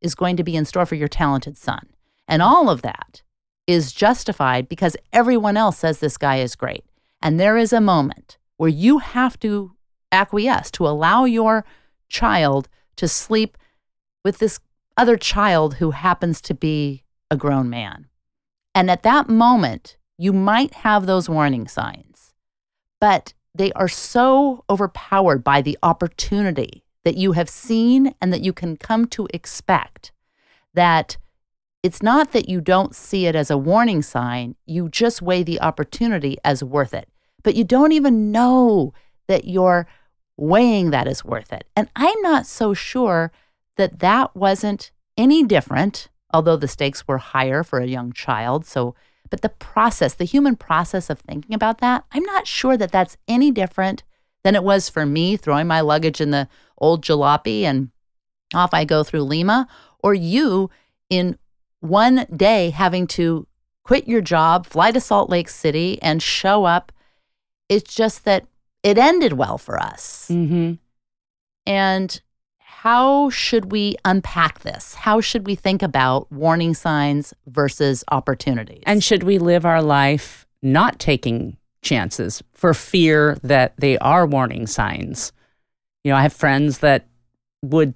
is 0.00 0.14
going 0.14 0.36
to 0.36 0.44
be 0.44 0.56
in 0.56 0.64
store 0.64 0.86
for 0.86 0.94
your 0.94 1.08
talented 1.08 1.56
son. 1.56 1.88
And 2.28 2.42
all 2.42 2.68
of 2.68 2.82
that 2.82 3.22
is 3.66 3.92
justified 3.92 4.68
because 4.68 4.96
everyone 5.12 5.56
else 5.56 5.78
says 5.78 6.00
this 6.00 6.18
guy 6.18 6.36
is 6.36 6.54
great. 6.54 6.84
And 7.22 7.38
there 7.38 7.56
is 7.56 7.72
a 7.72 7.80
moment 7.80 8.36
where 8.56 8.68
you 8.68 8.98
have 8.98 9.38
to 9.40 9.76
acquiesce 10.10 10.70
to 10.72 10.86
allow 10.86 11.24
your 11.24 11.64
child 12.08 12.68
to 12.96 13.08
sleep 13.08 13.56
with 14.24 14.38
this 14.38 14.60
other 14.96 15.16
child 15.16 15.74
who 15.74 15.92
happens 15.92 16.40
to 16.42 16.54
be 16.54 17.04
a 17.30 17.36
grown 17.36 17.70
man. 17.70 18.06
And 18.74 18.90
at 18.90 19.02
that 19.04 19.28
moment, 19.28 19.96
you 20.18 20.32
might 20.32 20.74
have 20.74 21.06
those 21.06 21.28
warning 21.28 21.66
signs, 21.66 22.34
but 23.00 23.34
they 23.54 23.72
are 23.72 23.88
so 23.88 24.64
overpowered 24.68 25.42
by 25.42 25.62
the 25.62 25.78
opportunity 25.82 26.84
that 27.04 27.16
you 27.16 27.32
have 27.32 27.48
seen 27.48 28.14
and 28.20 28.32
that 28.32 28.42
you 28.42 28.52
can 28.52 28.76
come 28.76 29.06
to 29.06 29.26
expect 29.34 30.12
that 30.74 31.16
it's 31.82 32.02
not 32.02 32.32
that 32.32 32.48
you 32.48 32.60
don't 32.60 32.94
see 32.94 33.26
it 33.26 33.34
as 33.34 33.50
a 33.50 33.58
warning 33.58 34.02
sign, 34.02 34.54
you 34.66 34.88
just 34.88 35.20
weigh 35.20 35.42
the 35.42 35.60
opportunity 35.60 36.36
as 36.44 36.62
worth 36.62 36.94
it. 36.94 37.08
But 37.42 37.54
you 37.54 37.64
don't 37.64 37.92
even 37.92 38.30
know 38.32 38.92
that 39.28 39.44
you're 39.44 39.86
weighing 40.36 40.90
that 40.90 41.06
is 41.06 41.24
worth 41.24 41.52
it. 41.52 41.66
And 41.76 41.88
I'm 41.96 42.20
not 42.22 42.46
so 42.46 42.74
sure 42.74 43.32
that 43.76 44.00
that 44.00 44.34
wasn't 44.36 44.90
any 45.16 45.42
different, 45.42 46.08
although 46.32 46.56
the 46.56 46.68
stakes 46.68 47.06
were 47.06 47.18
higher 47.18 47.62
for 47.62 47.78
a 47.78 47.86
young 47.86 48.12
child. 48.12 48.66
So, 48.66 48.94
but 49.30 49.42
the 49.42 49.48
process, 49.48 50.14
the 50.14 50.24
human 50.24 50.56
process 50.56 51.10
of 51.10 51.18
thinking 51.18 51.54
about 51.54 51.78
that, 51.78 52.04
I'm 52.12 52.24
not 52.24 52.46
sure 52.46 52.76
that 52.76 52.92
that's 52.92 53.16
any 53.28 53.50
different 53.50 54.02
than 54.44 54.54
it 54.54 54.64
was 54.64 54.88
for 54.88 55.06
me 55.06 55.36
throwing 55.36 55.66
my 55.66 55.80
luggage 55.80 56.20
in 56.20 56.30
the 56.30 56.48
old 56.78 57.02
jalopy 57.02 57.62
and 57.62 57.90
off 58.54 58.74
I 58.74 58.84
go 58.84 59.02
through 59.02 59.22
Lima, 59.22 59.66
or 60.02 60.14
you 60.14 60.70
in 61.08 61.38
one 61.80 62.26
day 62.34 62.70
having 62.70 63.06
to 63.08 63.46
quit 63.82 64.06
your 64.06 64.20
job, 64.20 64.66
fly 64.66 64.92
to 64.92 65.00
Salt 65.00 65.30
Lake 65.30 65.48
City, 65.48 66.00
and 66.02 66.22
show 66.22 66.64
up. 66.64 66.92
It's 67.72 67.94
just 67.94 68.24
that 68.24 68.46
it 68.82 68.98
ended 68.98 69.34
well 69.34 69.58
for 69.58 69.80
us. 69.80 70.28
Mm-hmm. 70.30 70.74
And 71.66 72.20
how 72.58 73.30
should 73.30 73.70
we 73.70 73.94
unpack 74.04 74.60
this? 74.60 74.94
How 74.94 75.20
should 75.20 75.46
we 75.46 75.54
think 75.54 75.82
about 75.82 76.30
warning 76.32 76.74
signs 76.74 77.32
versus 77.46 78.02
opportunities? 78.10 78.82
And 78.86 79.02
should 79.04 79.22
we 79.22 79.38
live 79.38 79.64
our 79.64 79.80
life 79.80 80.46
not 80.62 80.98
taking 80.98 81.56
chances 81.80 82.42
for 82.52 82.74
fear 82.74 83.38
that 83.42 83.74
they 83.78 83.98
are 83.98 84.26
warning 84.26 84.66
signs? 84.66 85.32
You 86.02 86.10
know, 86.10 86.16
I 86.16 86.22
have 86.22 86.32
friends 86.32 86.78
that 86.78 87.06
would 87.62 87.94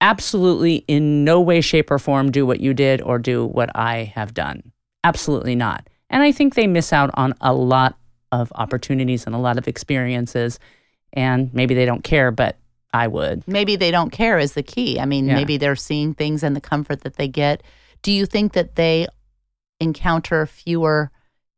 absolutely 0.00 0.76
in 0.88 1.22
no 1.24 1.40
way, 1.40 1.60
shape, 1.60 1.90
or 1.90 1.98
form 1.98 2.30
do 2.30 2.46
what 2.46 2.60
you 2.60 2.72
did 2.72 3.02
or 3.02 3.18
do 3.18 3.44
what 3.44 3.70
I 3.76 4.12
have 4.14 4.32
done. 4.32 4.72
Absolutely 5.04 5.54
not. 5.54 5.88
And 6.08 6.22
I 6.22 6.32
think 6.32 6.54
they 6.54 6.66
miss 6.66 6.92
out 6.92 7.10
on 7.14 7.34
a 7.42 7.52
lot 7.52 7.98
of 8.32 8.52
opportunities 8.54 9.26
and 9.26 9.34
a 9.34 9.38
lot 9.38 9.58
of 9.58 9.68
experiences. 9.68 10.58
And 11.12 11.52
maybe 11.52 11.74
they 11.74 11.84
don't 11.84 12.04
care, 12.04 12.30
but 12.30 12.56
I 12.92 13.06
would. 13.06 13.46
Maybe 13.46 13.76
they 13.76 13.90
don't 13.90 14.10
care 14.10 14.38
is 14.38 14.52
the 14.52 14.62
key. 14.62 14.98
I 14.98 15.04
mean, 15.04 15.26
yeah. 15.26 15.34
maybe 15.34 15.56
they're 15.56 15.76
seeing 15.76 16.14
things 16.14 16.42
and 16.42 16.54
the 16.56 16.60
comfort 16.60 17.02
that 17.02 17.16
they 17.16 17.28
get. 17.28 17.62
Do 18.02 18.12
you 18.12 18.26
think 18.26 18.52
that 18.52 18.76
they 18.76 19.06
encounter 19.80 20.46
fewer 20.46 21.10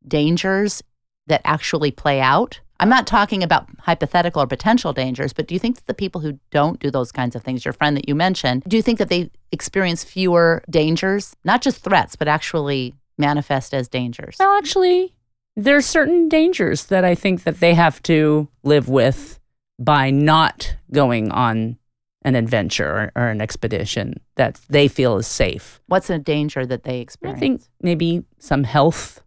dangers 0.06 0.82
that 1.26 1.40
actually 1.44 1.90
play 1.90 2.20
out? 2.20 2.60
I'm 2.80 2.88
not 2.88 3.06
talking 3.06 3.44
about 3.44 3.68
hypothetical 3.78 4.42
or 4.42 4.46
potential 4.46 4.92
dangers, 4.92 5.32
but 5.32 5.46
do 5.46 5.54
you 5.54 5.60
think 5.60 5.76
that 5.76 5.86
the 5.86 5.94
people 5.94 6.20
who 6.20 6.38
don't 6.50 6.80
do 6.80 6.90
those 6.90 7.12
kinds 7.12 7.36
of 7.36 7.44
things, 7.44 7.64
your 7.64 7.72
friend 7.72 7.96
that 7.96 8.08
you 8.08 8.14
mentioned, 8.16 8.64
do 8.66 8.76
you 8.76 8.82
think 8.82 8.98
that 8.98 9.08
they 9.08 9.30
experience 9.52 10.02
fewer 10.02 10.64
dangers, 10.68 11.36
not 11.44 11.62
just 11.62 11.84
threats, 11.84 12.16
but 12.16 12.26
actually 12.26 12.94
manifest 13.18 13.72
as 13.72 13.86
dangers? 13.86 14.36
Well, 14.40 14.56
actually, 14.56 15.14
there's 15.56 15.86
certain 15.86 16.28
dangers 16.28 16.86
that 16.86 17.04
I 17.04 17.14
think 17.14 17.44
that 17.44 17.60
they 17.60 17.74
have 17.74 18.02
to 18.04 18.48
live 18.62 18.88
with 18.88 19.38
by 19.78 20.10
not 20.10 20.76
going 20.92 21.30
on 21.30 21.76
an 22.24 22.36
adventure 22.36 23.12
or, 23.16 23.22
or, 23.22 23.28
an 23.28 23.40
expedition 23.40 24.20
that 24.36 24.60
they 24.68 24.86
feel 24.86 25.16
is 25.16 25.26
safe. 25.26 25.80
What's 25.88 26.08
a 26.08 26.18
danger 26.18 26.64
that 26.64 26.84
they 26.84 27.00
experience? 27.00 27.36
I 27.36 27.40
think 27.40 27.62
maybe 27.80 28.24
some 28.38 28.62
health, 28.62 29.22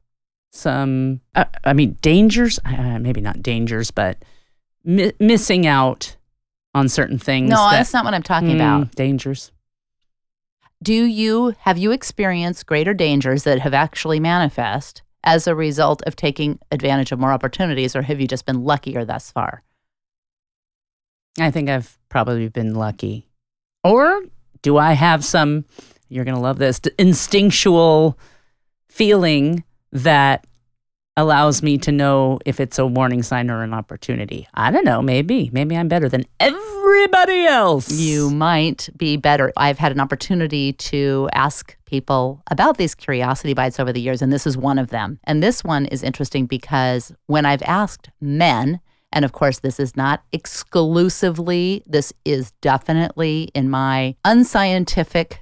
some, 0.51 1.20
uh, 1.36 1.44
I 1.65 1.74
mean, 1.74 1.98
dangers, 2.01 2.58
uh, 2.63 3.00
maybe 3.00 3.20
not 3.20 3.44
dangers, 3.44 3.91
but 3.91 4.24
mi- 4.86 5.12
missing 5.20 5.67
out 5.67 6.15
on 6.74 6.88
certain 6.88 7.20
things. 7.20 7.50
No, 7.50 7.58
that, 7.58 7.72
that's 7.72 7.94
not 7.94 8.05
what 8.05 8.13
I'm 8.13 8.24
talking 8.24 8.51
mm, 8.51 8.55
about. 8.55 8.96
Dangers. 8.96 9.51
Do 10.82 10.94
you, 10.94 11.53
have 11.60 11.77
you 11.77 11.91
experienced 11.91 12.65
greater 12.65 12.94
dangers 12.94 13.44
that 13.44 13.60
have 13.60 13.74
actually 13.74 14.22
manifest 14.22 15.01
as 15.25 15.48
a 15.48 15.55
result 15.55 16.01
of 16.03 16.15
taking 16.15 16.60
advantage 16.72 17.12
of 17.12 17.20
more 17.20 17.32
opportunities, 17.32 17.96
or 17.96 18.03
have 18.03 18.22
you 18.22 18.27
just 18.27 18.46
been 18.46 18.63
luckier 18.63 19.03
thus 19.03 19.32
far? 19.32 19.63
I 21.39 21.51
think 21.51 21.70
I've 21.70 21.98
probably 22.10 22.48
been 22.48 22.75
lucky. 22.75 23.27
Or 23.84 24.22
do 24.62 24.77
I 24.77 24.94
have 24.94 25.25
some, 25.25 25.65
you're 26.08 26.25
going 26.25 26.36
to 26.36 26.41
love 26.41 26.58
this, 26.58 26.79
instinctual 26.98 28.17
feeling 28.88 29.63
that 29.91 30.46
allows 31.17 31.63
me 31.63 31.77
to 31.79 31.91
know 31.91 32.39
if 32.45 32.60
it's 32.60 32.77
a 32.77 32.86
warning 32.86 33.24
sign 33.24 33.50
or 33.50 33.63
an 33.63 33.74
opportunity? 33.74 34.48
I 34.53 34.72
don't 34.72 34.86
know. 34.86 35.01
Maybe. 35.01 35.50
Maybe 35.53 35.75
I'm 35.77 35.88
better 35.88 36.10
than 36.10 36.25
everybody 36.39 37.45
else. 37.45 37.91
You 37.91 38.29
might 38.29 38.89
be 38.98 39.17
better. 39.17 39.51
I've 39.57 39.79
had 39.79 39.91
an 39.91 40.00
opportunity 40.00 40.74
to 40.74 41.29
ask 41.34 41.75
people 41.86 42.41
about 42.51 42.77
these 42.77 42.95
curiosity 42.95 43.53
bites 43.53 43.79
over 43.79 43.93
the 43.93 44.01
years, 44.01 44.22
and 44.22 44.31
this 44.34 44.45
is 44.45 44.57
one 44.57 44.77
of 44.79 44.89
them. 44.89 45.19
And 45.24 45.41
this 45.41 45.63
one 45.63 45.86
is 45.86 46.03
interesting 46.03 46.45
because 46.45 47.12
when 47.27 47.45
I've 47.45 47.63
asked 47.63 48.10
men, 48.19 48.79
and 49.12 49.24
of 49.24 49.31
course, 49.31 49.60
this 49.60 49.79
is 49.79 49.95
not 49.95 50.24
exclusively, 50.34 51.84
this 51.86 52.12
is 52.25 52.51
definitely 52.62 53.50
in 53.53 53.69
my 53.69 54.15
unscientific, 54.25 55.41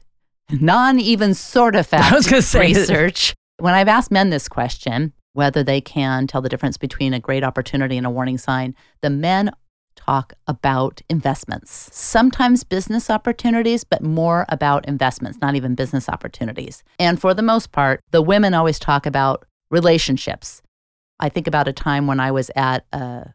non 0.52 1.00
even 1.00 1.34
sort 1.34 1.76
of 1.76 1.88
fact 1.88 2.04
I 2.12 2.16
was 2.16 2.28
gonna 2.28 2.42
say- 2.42 2.60
research. 2.60 3.34
When 3.58 3.74
I've 3.74 3.88
asked 3.88 4.12
men 4.12 4.30
this 4.30 4.48
question, 4.50 5.14
whether 5.34 5.64
they 5.64 5.82
can 5.82 6.28
tell 6.28 6.42
the 6.42 6.50
difference 6.50 6.78
between 6.78 7.14
a 7.14 7.20
great 7.20 7.44
opportunity 7.44 7.98
and 7.98 8.08
a 8.08 8.10
warning 8.10 8.38
sign, 8.38 8.76
the 9.02 9.10
men 9.10 9.52
talk 9.96 10.34
about 10.48 11.02
investments, 11.10 11.90
sometimes 11.94 12.64
business 12.64 13.10
opportunities, 13.10 13.84
but 13.84 14.02
more 14.02 14.46
about 14.50 14.88
investments, 14.88 15.40
not 15.42 15.56
even 15.56 15.76
business 15.76 16.10
opportunities. 16.10 16.84
And 17.00 17.20
for 17.20 17.34
the 17.34 17.44
most 17.44 17.72
part, 17.72 18.00
the 18.12 18.22
women 18.22 18.54
always 18.54 18.80
talk 18.80 19.06
about 19.06 19.46
relationships. 19.70 20.62
I 21.20 21.30
think 21.30 21.48
about 21.48 21.68
a 21.68 21.74
time 21.74 22.08
when 22.08 22.20
I 22.20 22.32
was 22.32 22.50
at 22.56 22.86
a 22.92 23.34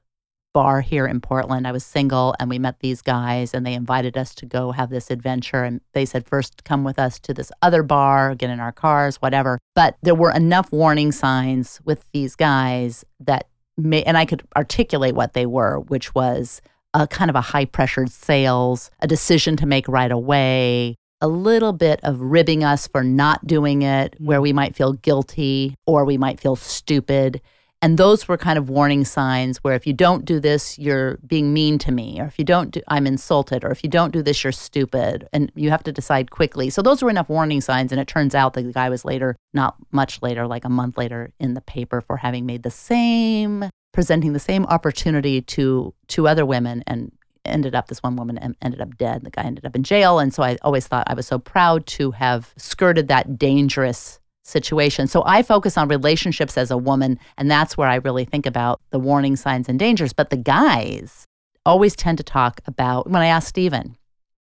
bar 0.52 0.80
here 0.80 1.06
in 1.06 1.20
Portland. 1.20 1.66
I 1.66 1.72
was 1.72 1.84
single 1.84 2.34
and 2.40 2.50
we 2.50 2.58
met 2.58 2.80
these 2.80 3.02
guys 3.02 3.54
and 3.54 3.64
they 3.64 3.74
invited 3.74 4.16
us 4.16 4.34
to 4.36 4.46
go 4.46 4.72
have 4.72 4.90
this 4.90 5.10
adventure. 5.10 5.64
And 5.64 5.80
they 5.92 6.04
said, 6.04 6.26
first 6.26 6.64
come 6.64 6.84
with 6.84 6.98
us 6.98 7.18
to 7.20 7.34
this 7.34 7.52
other 7.62 7.82
bar, 7.82 8.34
get 8.34 8.50
in 8.50 8.60
our 8.60 8.72
cars, 8.72 9.16
whatever. 9.16 9.58
But 9.74 9.96
there 10.02 10.14
were 10.14 10.32
enough 10.32 10.72
warning 10.72 11.12
signs 11.12 11.80
with 11.84 12.04
these 12.12 12.34
guys 12.34 13.04
that 13.20 13.48
may, 13.76 14.02
and 14.02 14.16
I 14.16 14.24
could 14.24 14.42
articulate 14.56 15.14
what 15.14 15.34
they 15.34 15.46
were, 15.46 15.80
which 15.80 16.14
was 16.14 16.60
a 16.94 17.06
kind 17.06 17.30
of 17.30 17.36
a 17.36 17.40
high 17.40 17.66
pressured 17.66 18.10
sales, 18.10 18.90
a 19.00 19.06
decision 19.06 19.56
to 19.56 19.66
make 19.66 19.86
right 19.88 20.10
away, 20.10 20.96
a 21.20 21.28
little 21.28 21.72
bit 21.72 22.00
of 22.02 22.20
ribbing 22.20 22.64
us 22.64 22.86
for 22.86 23.02
not 23.02 23.46
doing 23.46 23.82
it, 23.82 24.14
where 24.18 24.38
mm-hmm. 24.38 24.42
we 24.42 24.52
might 24.52 24.76
feel 24.76 24.92
guilty 24.92 25.74
or 25.86 26.04
we 26.04 26.16
might 26.16 26.40
feel 26.40 26.56
stupid. 26.56 27.40
And 27.80 27.96
those 27.96 28.26
were 28.26 28.36
kind 28.36 28.58
of 28.58 28.68
warning 28.68 29.04
signs 29.04 29.58
where 29.58 29.74
if 29.74 29.86
you 29.86 29.92
don't 29.92 30.24
do 30.24 30.40
this, 30.40 30.78
you're 30.78 31.18
being 31.18 31.52
mean 31.52 31.78
to 31.78 31.92
me, 31.92 32.20
or 32.20 32.24
if 32.24 32.36
you 32.36 32.44
don't 32.44 32.72
do, 32.72 32.80
I'm 32.88 33.06
insulted, 33.06 33.64
or 33.64 33.70
if 33.70 33.84
you 33.84 33.90
don't 33.90 34.12
do 34.12 34.20
this, 34.20 34.42
you're 34.42 34.52
stupid. 34.52 35.28
And 35.32 35.52
you 35.54 35.70
have 35.70 35.84
to 35.84 35.92
decide 35.92 36.32
quickly. 36.32 36.70
So 36.70 36.82
those 36.82 37.02
were 37.02 37.10
enough 37.10 37.28
warning 37.28 37.60
signs. 37.60 37.92
And 37.92 38.00
it 38.00 38.08
turns 38.08 38.34
out 38.34 38.54
that 38.54 38.62
the 38.62 38.72
guy 38.72 38.88
was 38.88 39.04
later, 39.04 39.36
not 39.54 39.76
much 39.92 40.20
later, 40.22 40.46
like 40.46 40.64
a 40.64 40.68
month 40.68 40.98
later, 40.98 41.32
in 41.38 41.54
the 41.54 41.60
paper 41.60 42.00
for 42.00 42.16
having 42.16 42.46
made 42.46 42.64
the 42.64 42.70
same, 42.70 43.70
presenting 43.92 44.32
the 44.32 44.40
same 44.40 44.64
opportunity 44.66 45.40
to 45.42 45.94
two 46.08 46.26
other 46.26 46.44
women 46.44 46.82
and 46.86 47.12
ended 47.44 47.74
up 47.74 47.88
this 47.88 48.02
one 48.02 48.16
woman 48.16 48.54
ended 48.60 48.80
up 48.80 48.94
dead 48.98 49.24
the 49.24 49.30
guy 49.30 49.42
ended 49.42 49.64
up 49.64 49.74
in 49.74 49.82
jail 49.82 50.18
and 50.18 50.34
so 50.34 50.42
i 50.42 50.58
always 50.60 50.86
thought 50.86 51.06
i 51.08 51.14
was 51.14 51.26
so 51.26 51.38
proud 51.38 51.86
to 51.86 52.10
have 52.10 52.52
skirted 52.58 53.08
that 53.08 53.38
dangerous 53.38 54.20
situation. 54.48 55.06
So 55.06 55.22
I 55.26 55.42
focus 55.42 55.76
on 55.76 55.88
relationships 55.88 56.56
as 56.56 56.70
a 56.70 56.78
woman, 56.78 57.18
and 57.36 57.50
that's 57.50 57.76
where 57.76 57.88
I 57.88 57.96
really 57.96 58.24
think 58.24 58.46
about 58.46 58.80
the 58.90 58.98
warning 58.98 59.36
signs 59.36 59.68
and 59.68 59.78
dangers. 59.78 60.12
But 60.12 60.30
the 60.30 60.36
guys 60.36 61.26
always 61.66 61.94
tend 61.94 62.18
to 62.18 62.24
talk 62.24 62.60
about, 62.66 63.10
when 63.10 63.22
I 63.22 63.26
asked 63.26 63.48
Stephen, 63.48 63.96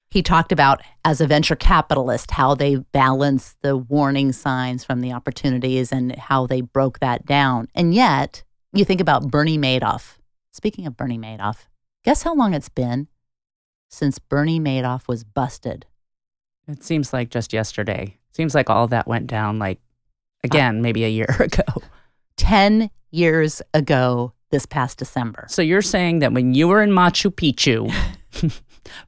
he 0.09 0.23
talked 0.23 0.53
about 0.53 0.81
as 1.05 1.21
a 1.21 1.27
venture 1.27 1.57
capitalist 1.57 2.31
how 2.31 2.55
they 2.55 2.77
balance 2.77 3.57
the 3.63 3.77
warning 3.77 4.33
signs 4.33 4.85
from 4.85 5.01
the 5.01 5.13
opportunities 5.13 5.91
and 5.91 6.17
how 6.17 6.47
they 6.47 6.61
broke 6.61 7.01
that 7.01 7.27
down. 7.27 7.69
And 7.75 7.93
yet, 7.93 8.45
you 8.73 8.85
think 8.85 9.01
about 9.01 9.31
Bernie 9.31 9.59
Madoff. 9.59 10.19
Speaking 10.53 10.87
of 10.87 10.97
Bernie 10.97 11.19
Madoff, 11.19 11.67
guess 12.05 12.23
how 12.23 12.35
long 12.35 12.55
it's 12.55 12.69
been 12.69 13.09
since 13.91 14.19
Bernie 14.19 14.61
Madoff 14.61 15.09
was 15.09 15.25
busted? 15.25 15.87
It 16.69 16.85
seems 16.85 17.13
like 17.13 17.31
just 17.31 17.53
yesterday. 17.53 18.17
Seems 18.33 18.55
like 18.55 18.71
all 18.71 18.87
that 18.89 19.09
went 19.09 19.27
down 19.27 19.59
like 19.59 19.81
again, 20.47 20.83
maybe 20.83 21.05
a 21.05 21.09
year 21.09 21.35
ago. 21.41 21.65
10 22.37 22.91
years 23.11 23.63
ago 23.75 24.33
this 24.51 24.67
past 24.67 24.99
December. 24.99 25.47
So 25.49 25.63
you're 25.63 25.83
saying 25.83 26.21
that 26.21 26.33
when 26.33 26.55
you 26.55 26.69
were 26.69 26.83
in 26.83 26.91
Machu 26.91 27.31
Picchu, 27.31 27.93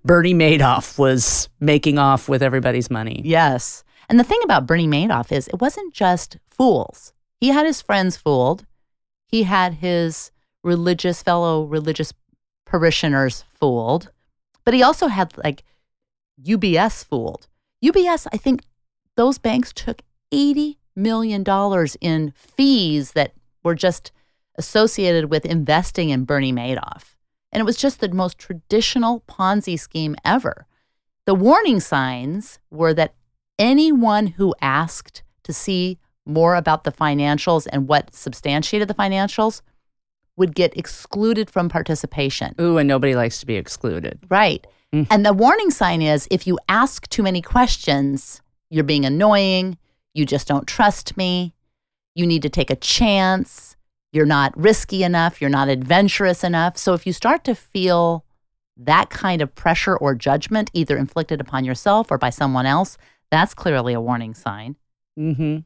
Bernie 0.05 0.35
Madoff 0.35 0.99
was 0.99 1.49
making 1.61 1.99
off 1.99 2.29
with 2.29 2.43
everybody's 2.43 2.91
money. 2.91 3.23
Yes. 3.25 3.85
And 4.09 4.19
the 4.19 4.25
thing 4.25 4.41
about 4.43 4.67
Bernie 4.67 4.89
Madoff 4.89 5.31
is 5.33 5.49
it 5.49 5.61
wasn't 5.61 5.95
just 5.95 6.39
fools. 6.49 7.13
He 7.41 7.49
had 7.49 7.67
his 7.67 7.81
friends 7.81 8.17
fooled. 8.17 8.67
He 9.27 9.45
had 9.45 9.75
his 9.75 10.33
religious 10.65 11.23
fellow 11.23 11.65
religious 11.65 12.13
parishioners 12.67 13.45
fooled. 13.51 14.11
But 14.65 14.75
he 14.75 14.83
also 14.83 15.07
had 15.07 15.37
like 15.39 15.63
UBS 16.43 17.05
fooled. 17.05 17.47
UBS, 17.85 18.27
I 18.33 18.37
think 18.37 18.63
those 19.17 19.39
banks 19.39 19.73
took 19.73 20.03
80 20.33 20.79
million 20.99 21.43
dollars 21.43 21.97
in 22.01 22.33
fees 22.37 23.13
that 23.13 23.33
were 23.63 23.75
just 23.75 24.13
associated 24.57 25.31
with 25.31 25.47
investing 25.47 26.11
in 26.11 26.25
Bernie 26.25 26.53
Madoff. 26.53 27.15
And 27.53 27.61
it 27.61 27.65
was 27.65 27.77
just 27.77 28.01
the 28.01 28.09
most 28.09 28.39
traditional 28.39 29.23
Ponzi 29.29 29.79
scheme 29.79 30.17
ever. 30.25 30.67
The 31.25 31.35
warning 31.35 31.81
signs 31.81 32.59
were 32.71 32.93
that 32.95 33.15
anyone 33.59 34.27
who 34.27 34.55
asked 34.61 35.23
to 35.45 35.53
see 35.53 35.99
more 36.27 36.57
about 36.57 36.85
the 36.85 36.93
financials 36.93 37.67
and 37.73 37.89
what 37.89 38.15
substantiated 38.15 38.89
the 38.89 38.95
financials 38.95 39.63
would 40.37 40.55
get 40.55 40.77
excluded 40.77 41.51
from 41.51 41.69
participation. 41.69 42.55
Ooh, 42.61 42.79
and 42.79 42.87
nobody 42.87 43.15
likes 43.15 43.41
to 43.41 43.47
be 43.47 43.57
excluded. 43.57 44.19
Right. 44.29 44.67
Mm. 44.93 45.07
And 45.11 45.27
the 45.27 45.33
warning 45.33 45.71
sign 45.71 46.03
is 46.03 46.29
if 46.31 46.47
you 46.47 46.59
ask 46.69 47.09
too 47.09 47.23
many 47.23 47.43
questions, 47.43 48.41
you're 48.71 48.85
being 48.85 49.05
annoying, 49.05 49.79
you 50.15 50.27
just 50.27 50.49
don't 50.49 50.67
trust 50.67 51.17
me, 51.17 51.55
you 52.15 52.27
need 52.27 52.43
to 52.43 52.49
take 52.49 52.71
a 52.71 52.77
chance, 52.77 53.77
you're 54.13 54.27
not 54.27 54.57
risky 54.57 55.03
enough, 55.03 55.41
you're 55.41 55.51
not 55.51 55.69
adventurous 55.69 56.43
enough. 56.43 56.77
So 56.77 56.95
if 56.95 57.07
you 57.07 57.13
start 57.13 57.45
to 57.45 57.55
feel 57.55 58.25
that 58.77 59.11
kind 59.11 59.43
of 59.43 59.55
pressure 59.55 59.97
or 59.97 60.15
judgment, 60.15 60.71
either 60.73 60.97
inflicted 60.97 61.41
upon 61.41 61.65
yourself 61.65 62.11
or 62.11 62.19
by 62.19 62.31
someone 62.31 62.67
else, 62.67 62.97
that's 63.31 63.55
clearly 63.55 63.93
a 63.93 64.01
warning 64.01 64.35
sign. 64.35 64.77
Mm-hmm. 65.19 65.59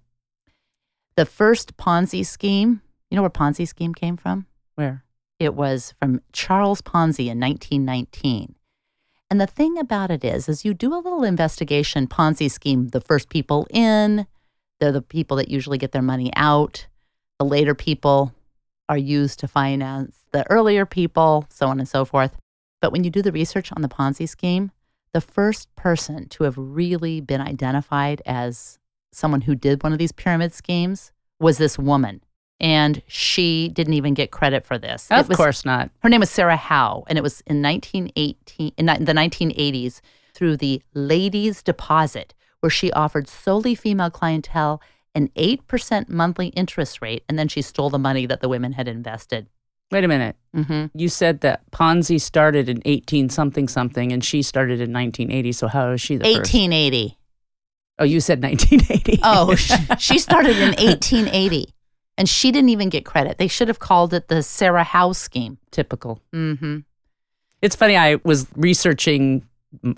The 1.17 1.27
first 1.27 1.77
Ponzi 1.77 2.25
scheme, 2.25 2.81
you 3.11 3.17
know 3.17 3.23
where 3.23 3.31
Ponzi 3.31 3.69
scheme 3.69 3.95
came 3.95 4.17
from? 4.17 4.47
Where? 4.75 5.05
It 5.39 5.55
was 5.55 5.95
from 5.99 6.23
Charles 6.33 6.81
Ponzi 6.81 7.29
in 7.29 7.39
1919. 7.39 8.55
And 9.31 9.41
the 9.41 9.47
thing 9.47 9.79
about 9.79 10.11
it 10.11 10.25
is, 10.25 10.49
as 10.49 10.65
you 10.65 10.75
do 10.75 10.95
a 10.95 11.01
little 11.01 11.25
investigation, 11.25 12.07
Ponzi 12.07 12.51
scheme, 12.51 12.89
the 12.89 13.01
first 13.01 13.29
people 13.29 13.67
in, 13.71 14.27
they're 14.83 14.91
the 14.91 15.01
people 15.01 15.37
that 15.37 15.49
usually 15.49 15.79
get 15.79 15.93
their 15.93 16.03
money 16.03 16.33
out. 16.35 16.89
The 17.39 17.45
later 17.45 17.73
people 17.73 18.35
are 18.89 18.99
used 18.99 19.39
to 19.39 19.47
finance 19.47 20.27
the 20.33 20.45
earlier 20.51 20.85
people, 20.85 21.47
so 21.51 21.69
on 21.69 21.79
and 21.79 21.89
so 21.89 22.05
forth. 22.05 22.37
But 22.81 22.91
when 22.91 23.05
you 23.05 23.11
do 23.11 23.23
the 23.23 23.31
research 23.31 23.71
on 23.73 23.83
the 23.83 23.89
Ponzi 23.89 24.29
scheme, 24.29 24.73
the 25.13 25.21
first 25.21 25.73
person 25.77 26.29
to 26.31 26.43
have 26.43 26.57
really 26.59 27.21
been 27.21 27.41
identified 27.41 28.23
as 28.27 28.81
someone 29.13 29.43
who 29.43 29.55
did 29.55 29.85
one 29.85 29.93
of 29.93 30.01
these 30.01 30.11
pyramid 30.11 30.53
schemes 30.53 31.13
was 31.39 31.59
this 31.59 31.79
woman. 31.79 32.21
And 32.59 33.03
she 33.07 33.69
didn't 33.69 33.95
even 33.95 34.15
get 34.15 34.33
credit 34.33 34.67
for 34.67 34.79
this. 34.79 35.07
Of 35.13 35.29
was- 35.29 35.37
course 35.37 35.65
not. 35.65 35.91
her 36.01 36.09
name 36.09 36.21
was 36.21 36.31
Sarah 36.31 36.57
Howe, 36.57 37.05
and 37.07 37.17
it 37.17 37.23
was 37.23 37.41
in 37.43 37.63
1918, 37.63 38.73
in 38.77 38.87
the 38.87 39.13
1980s 39.13 40.01
through 40.35 40.57
the 40.57 40.83
Ladies 40.93 41.63
Deposit, 41.63 42.35
where 42.63 42.71
she 42.71 42.91
offered 42.93 43.29
solely 43.29 43.75
female 43.75 44.11
clientele 44.11 44.81
an 45.15 45.29
8% 45.37 46.09
monthly 46.09 46.47
interest 46.49 47.03
rate, 47.03 47.23
and 47.29 47.39
then 47.39 47.47
she 47.49 47.61
stole 47.61 47.91
the 47.91 47.99
money 47.99 48.25
that 48.25 48.41
the 48.41 48.49
women 48.49 48.73
had 48.73 48.89
invested. 48.89 49.47
Wait 49.91 50.05
a 50.05 50.09
minute. 50.09 50.37
hmm 50.55 50.87
You 50.95 51.09
said 51.11 51.43
that 51.43 51.71
Ponzi 51.71 52.19
started 52.19 52.69
in 52.71 52.81
18 52.87 53.29
something 53.29 53.69
something 53.69 54.11
and 54.11 54.25
she 54.25 54.41
started 54.41 54.81
in 54.81 54.91
1980. 54.91 55.53
So 55.53 55.69
how 55.69 55.91
is 55.91 56.01
she 56.01 56.17
the 56.17 56.25
first? 56.25 56.55
1880. 56.55 57.19
Oh, 57.99 58.05
you 58.05 58.21
said 58.21 58.43
1980. 58.43 59.21
Oh, 59.25 59.55
she 59.99 60.19
started 60.19 60.57
in 60.57 60.71
1880, 60.83 61.75
and 62.17 62.27
she 62.27 62.51
didn't 62.53 62.71
even 62.71 62.89
get 62.89 63.05
credit. 63.05 63.37
They 63.37 63.49
should 63.49 63.69
have 63.69 63.81
called 63.81 64.15
it 64.15 64.29
the 64.29 64.43
Sarah 64.43 64.85
Howe 64.85 65.13
scheme. 65.13 65.59
typical. 65.73 66.23
Mm-hmm. 66.33 66.79
It's 67.61 67.77
funny. 67.77 67.97
I 67.97 68.17
was 68.25 68.47
researching, 68.57 69.47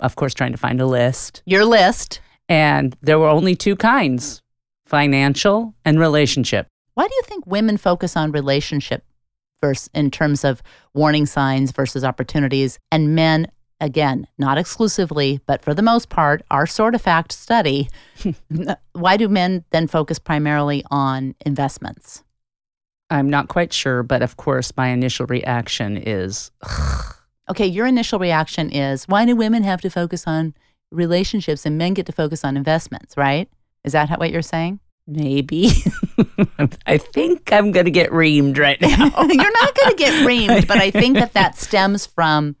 of 0.01 0.17
course, 0.17 0.33
trying 0.33 0.51
to 0.51 0.57
find 0.57 0.81
a 0.81 0.85
list, 0.85 1.41
Your 1.45 1.63
list. 1.63 2.19
And 2.49 2.95
there 3.01 3.19
were 3.19 3.29
only 3.29 3.55
two 3.55 3.75
kinds 3.75 4.41
financial 4.85 5.73
and 5.83 5.99
relationship. 5.99 6.67
Why 6.93 7.07
do 7.07 7.13
you 7.15 7.23
think 7.23 7.47
women 7.47 7.77
focus 7.77 8.15
on 8.15 8.31
relationship 8.31 9.03
versus 9.61 9.89
in 9.93 10.11
terms 10.11 10.43
of 10.43 10.61
warning 10.93 11.25
signs 11.25 11.71
versus 11.71 12.03
opportunities. 12.03 12.79
And 12.91 13.15
men, 13.15 13.47
again, 13.79 14.27
not 14.37 14.57
exclusively, 14.57 15.39
but 15.45 15.61
for 15.61 15.73
the 15.73 15.81
most 15.81 16.09
part, 16.09 16.43
our 16.51 16.67
sort 16.67 16.95
of 16.95 17.01
fact 17.01 17.31
study, 17.31 17.89
why 18.93 19.17
do 19.17 19.27
men 19.27 19.63
then 19.71 19.87
focus 19.87 20.19
primarily 20.19 20.83
on 20.91 21.35
investments? 21.45 22.23
I'm 23.09 23.29
not 23.29 23.47
quite 23.49 23.71
sure, 23.71 24.03
but 24.03 24.21
of 24.21 24.37
course, 24.37 24.71
my 24.75 24.89
initial 24.89 25.27
reaction 25.27 25.97
is 25.97 26.51
okay, 27.49 27.67
your 27.67 27.85
initial 27.85 28.17
reaction 28.17 28.71
is 28.71 29.05
why 29.07 29.25
do 29.25 29.35
women 29.35 29.63
have 29.63 29.81
to 29.81 29.89
focus 29.89 30.25
on 30.27 30.55
relationships 30.95 31.65
and 31.65 31.77
men 31.77 31.93
get 31.93 32.05
to 32.07 32.11
focus 32.11 32.43
on 32.43 32.57
investments, 32.57 33.15
right? 33.17 33.49
Is 33.83 33.93
that 33.93 34.09
how, 34.09 34.17
what 34.17 34.31
you're 34.31 34.41
saying? 34.41 34.79
maybe. 35.07 35.69
I 36.87 36.97
think 36.97 37.51
I'm 37.51 37.71
going 37.71 37.85
to 37.85 37.91
get 37.91 38.11
reamed 38.11 38.57
right 38.57 38.79
now. 38.81 38.89
you're 39.21 39.51
not 39.51 39.75
going 39.75 39.89
to 39.89 39.95
get 39.97 40.13
reamed, 40.27 40.67
but 40.67 40.77
I 40.77 40.91
think 40.91 41.15
that 41.17 41.33
that 41.33 41.57
stems 41.57 42.05
from, 42.05 42.55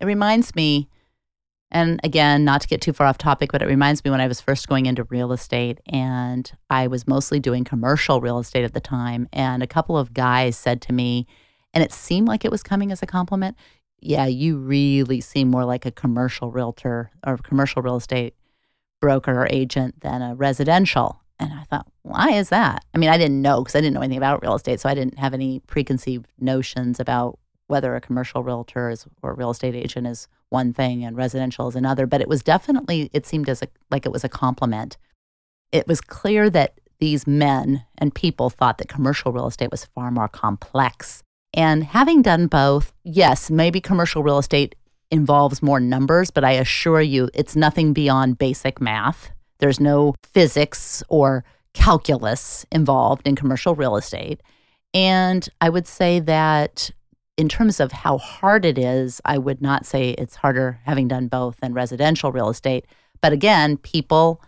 it 0.00 0.06
reminds 0.06 0.54
me, 0.54 0.88
and 1.70 2.00
again, 2.04 2.44
not 2.44 2.60
to 2.62 2.68
get 2.68 2.80
too 2.80 2.92
far 2.92 3.06
off 3.06 3.18
topic, 3.18 3.52
but 3.52 3.60
it 3.60 3.66
reminds 3.66 4.04
me 4.04 4.10
when 4.10 4.20
I 4.20 4.28
was 4.28 4.40
first 4.40 4.68
going 4.68 4.86
into 4.86 5.04
real 5.04 5.32
estate 5.32 5.80
and 5.86 6.50
I 6.70 6.86
was 6.86 7.06
mostly 7.06 7.40
doing 7.40 7.64
commercial 7.64 8.20
real 8.20 8.38
estate 8.38 8.64
at 8.64 8.72
the 8.72 8.80
time. 8.80 9.28
And 9.32 9.62
a 9.62 9.66
couple 9.66 9.98
of 9.98 10.14
guys 10.14 10.56
said 10.56 10.80
to 10.82 10.92
me, 10.92 11.26
and 11.74 11.82
it 11.82 11.92
seemed 11.92 12.28
like 12.28 12.44
it 12.44 12.50
was 12.50 12.62
coming 12.62 12.92
as 12.92 13.02
a 13.02 13.06
compliment, 13.06 13.56
yeah, 14.00 14.26
you 14.26 14.58
really 14.58 15.20
seem 15.20 15.50
more 15.50 15.64
like 15.64 15.86
a 15.86 15.90
commercial 15.90 16.50
realtor 16.50 17.10
or 17.26 17.38
commercial 17.38 17.82
real 17.82 17.96
estate 17.96 18.34
broker 19.00 19.42
or 19.42 19.48
agent 19.50 20.00
than 20.00 20.22
a 20.22 20.34
residential. 20.34 21.20
And 21.38 21.52
I 21.52 21.64
thought, 21.64 21.86
why 22.02 22.32
is 22.32 22.48
that? 22.48 22.84
I 22.94 22.98
mean, 22.98 23.10
I 23.10 23.18
didn't 23.18 23.42
know 23.42 23.60
because 23.62 23.74
I 23.74 23.80
didn't 23.80 23.94
know 23.94 24.00
anything 24.00 24.18
about 24.18 24.42
real 24.42 24.54
estate. 24.54 24.80
So 24.80 24.88
I 24.88 24.94
didn't 24.94 25.18
have 25.18 25.34
any 25.34 25.60
preconceived 25.60 26.28
notions 26.38 26.98
about 26.98 27.38
whether 27.66 27.94
a 27.94 28.00
commercial 28.00 28.42
realtor 28.42 28.90
is, 28.90 29.06
or 29.22 29.34
real 29.34 29.50
estate 29.50 29.74
agent 29.74 30.06
is 30.06 30.28
one 30.48 30.72
thing 30.72 31.04
and 31.04 31.16
residential 31.16 31.68
is 31.68 31.76
another. 31.76 32.06
But 32.06 32.20
it 32.20 32.28
was 32.28 32.42
definitely, 32.42 33.10
it 33.12 33.26
seemed 33.26 33.48
as 33.48 33.60
a, 33.62 33.68
like 33.90 34.06
it 34.06 34.12
was 34.12 34.24
a 34.24 34.28
compliment. 34.28 34.96
It 35.72 35.86
was 35.86 36.00
clear 36.00 36.48
that 36.50 36.78
these 37.00 37.26
men 37.26 37.84
and 37.98 38.14
people 38.14 38.48
thought 38.48 38.78
that 38.78 38.88
commercial 38.88 39.32
real 39.32 39.48
estate 39.48 39.70
was 39.70 39.84
far 39.84 40.10
more 40.10 40.28
complex 40.28 41.22
and 41.56 41.82
having 41.82 42.22
done 42.22 42.46
both, 42.46 42.92
yes, 43.02 43.50
maybe 43.50 43.80
commercial 43.80 44.22
real 44.22 44.38
estate 44.38 44.74
involves 45.10 45.62
more 45.62 45.80
numbers, 45.80 46.30
but 46.30 46.44
I 46.44 46.52
assure 46.52 47.00
you 47.00 47.30
it's 47.32 47.56
nothing 47.56 47.92
beyond 47.92 48.38
basic 48.38 48.80
math. 48.80 49.30
There's 49.58 49.80
no 49.80 50.14
physics 50.22 51.02
or 51.08 51.44
calculus 51.72 52.66
involved 52.70 53.26
in 53.26 53.36
commercial 53.36 53.74
real 53.74 53.96
estate. 53.96 54.42
And 54.92 55.48
I 55.60 55.70
would 55.70 55.86
say 55.86 56.20
that 56.20 56.90
in 57.36 57.48
terms 57.48 57.80
of 57.80 57.92
how 57.92 58.18
hard 58.18 58.64
it 58.64 58.78
is, 58.78 59.20
I 59.24 59.38
would 59.38 59.60
not 59.60 59.86
say 59.86 60.10
it's 60.10 60.36
harder 60.36 60.80
having 60.84 61.08
done 61.08 61.28
both 61.28 61.56
than 61.60 61.74
residential 61.74 62.32
real 62.32 62.48
estate. 62.48 62.86
But 63.20 63.32
again, 63.32 63.76
people 63.78 64.42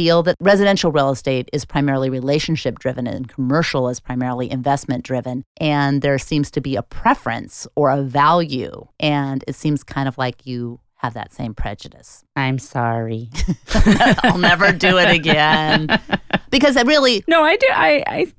feel 0.00 0.22
that 0.22 0.34
residential 0.40 0.90
real 0.90 1.10
estate 1.10 1.50
is 1.52 1.66
primarily 1.66 2.08
relationship 2.08 2.78
driven 2.78 3.06
and 3.06 3.28
commercial 3.28 3.86
is 3.90 4.00
primarily 4.00 4.50
investment 4.50 5.04
driven. 5.04 5.44
And 5.58 6.00
there 6.00 6.18
seems 6.18 6.50
to 6.52 6.62
be 6.62 6.74
a 6.74 6.82
preference 6.82 7.66
or 7.74 7.90
a 7.90 8.00
value. 8.00 8.86
And 8.98 9.44
it 9.46 9.56
seems 9.56 9.84
kind 9.84 10.08
of 10.08 10.16
like 10.16 10.46
you 10.46 10.80
have 10.94 11.12
that 11.12 11.34
same 11.34 11.52
prejudice. 11.52 12.24
I'm 12.34 12.58
sorry. 12.58 13.28
I'll 14.22 14.38
never 14.38 14.72
do 14.72 14.96
it 14.96 15.10
again. 15.10 16.00
Because 16.48 16.78
I 16.78 16.82
really 16.82 17.22
No, 17.28 17.44
I 17.44 17.56
do 17.56 17.66
I 17.70 18.02
I 18.06 18.32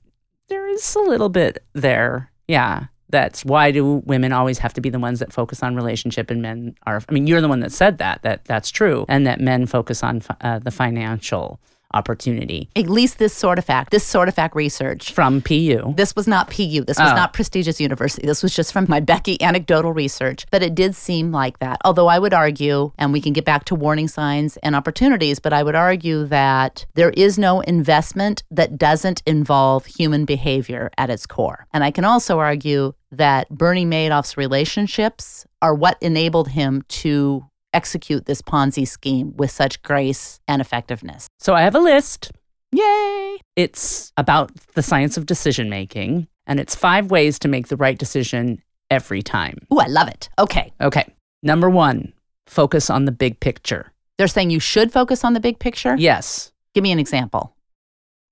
there 0.49 0.67
is 0.67 0.95
a 0.95 0.99
little 1.01 1.29
bit 1.29 1.63
there. 1.73 2.31
Yeah 2.47 2.85
that's 3.11 3.45
why 3.45 3.71
do 3.71 4.01
women 4.05 4.31
always 4.31 4.57
have 4.57 4.73
to 4.73 4.81
be 4.81 4.89
the 4.89 4.99
ones 4.99 5.19
that 5.19 5.31
focus 5.31 5.61
on 5.61 5.75
relationship 5.75 6.31
and 6.31 6.41
men 6.41 6.75
are 6.85 7.01
i 7.07 7.11
mean 7.11 7.27
you're 7.27 7.41
the 7.41 7.47
one 7.47 7.59
that 7.59 7.71
said 7.71 7.97
that 7.97 8.21
that 8.23 8.43
that's 8.45 8.71
true 8.71 9.05
and 9.07 9.27
that 9.27 9.39
men 9.39 9.65
focus 9.65 10.03
on 10.03 10.21
uh, 10.41 10.59
the 10.59 10.71
financial 10.71 11.59
opportunity. 11.93 12.69
At 12.75 12.89
least 12.89 13.17
this 13.17 13.33
sort 13.33 13.57
of 13.59 13.65
fact, 13.65 13.91
this 13.91 14.05
sort 14.05 14.27
of 14.27 14.35
fact 14.35 14.55
research 14.55 15.11
from 15.11 15.41
PU. 15.41 15.93
This 15.95 16.15
was 16.15 16.27
not 16.27 16.49
PU. 16.49 16.83
This 16.85 16.99
was 16.99 17.11
oh. 17.11 17.15
not 17.15 17.33
prestigious 17.33 17.79
university. 17.79 18.25
This 18.25 18.43
was 18.43 18.55
just 18.55 18.73
from 18.73 18.85
my 18.87 18.99
Becky 19.11 19.41
anecdotal 19.41 19.93
research. 19.93 20.45
But 20.51 20.63
it 20.63 20.75
did 20.75 20.95
seem 20.95 21.31
like 21.31 21.59
that. 21.59 21.79
Although 21.83 22.07
I 22.07 22.19
would 22.19 22.33
argue, 22.33 22.91
and 22.97 23.11
we 23.11 23.21
can 23.21 23.33
get 23.33 23.45
back 23.45 23.65
to 23.65 23.75
warning 23.75 24.07
signs 24.07 24.57
and 24.57 24.75
opportunities, 24.75 25.39
but 25.39 25.53
I 25.53 25.63
would 25.63 25.75
argue 25.75 26.25
that 26.25 26.85
there 26.93 27.11
is 27.11 27.37
no 27.37 27.61
investment 27.61 28.43
that 28.51 28.77
doesn't 28.77 29.21
involve 29.25 29.85
human 29.85 30.25
behavior 30.25 30.91
at 30.97 31.09
its 31.09 31.25
core. 31.25 31.67
And 31.73 31.83
I 31.83 31.91
can 31.91 32.05
also 32.05 32.39
argue 32.39 32.93
that 33.11 33.49
Bernie 33.49 33.85
Madoff's 33.85 34.37
relationships 34.37 35.45
are 35.61 35.75
what 35.75 35.97
enabled 36.01 36.47
him 36.47 36.83
to 36.87 37.45
execute 37.73 38.25
this 38.25 38.41
Ponzi 38.41 38.87
scheme 38.87 39.35
with 39.37 39.51
such 39.51 39.81
grace 39.83 40.39
and 40.47 40.61
effectiveness. 40.61 41.27
So 41.39 41.53
I 41.53 41.61
have 41.61 41.75
a 41.75 41.79
list. 41.79 42.31
Yay! 42.71 43.37
It's 43.55 44.13
about 44.17 44.51
the 44.75 44.81
science 44.81 45.17
of 45.17 45.25
decision 45.25 45.69
making, 45.69 46.27
and 46.45 46.59
it's 46.59 46.75
five 46.75 47.11
ways 47.11 47.37
to 47.39 47.47
make 47.47 47.67
the 47.67 47.77
right 47.77 47.97
decision 47.97 48.61
every 48.89 49.21
time. 49.21 49.57
Ooh, 49.73 49.79
I 49.79 49.87
love 49.87 50.07
it. 50.07 50.29
Okay. 50.39 50.71
Okay. 50.81 51.05
Number 51.43 51.69
one, 51.69 52.13
focus 52.47 52.89
on 52.89 53.05
the 53.05 53.11
big 53.11 53.39
picture. 53.39 53.91
They're 54.17 54.27
saying 54.27 54.51
you 54.51 54.59
should 54.59 54.91
focus 54.91 55.23
on 55.23 55.33
the 55.33 55.39
big 55.39 55.59
picture? 55.59 55.95
Yes. 55.97 56.51
Give 56.73 56.83
me 56.83 56.91
an 56.91 56.99
example. 56.99 57.55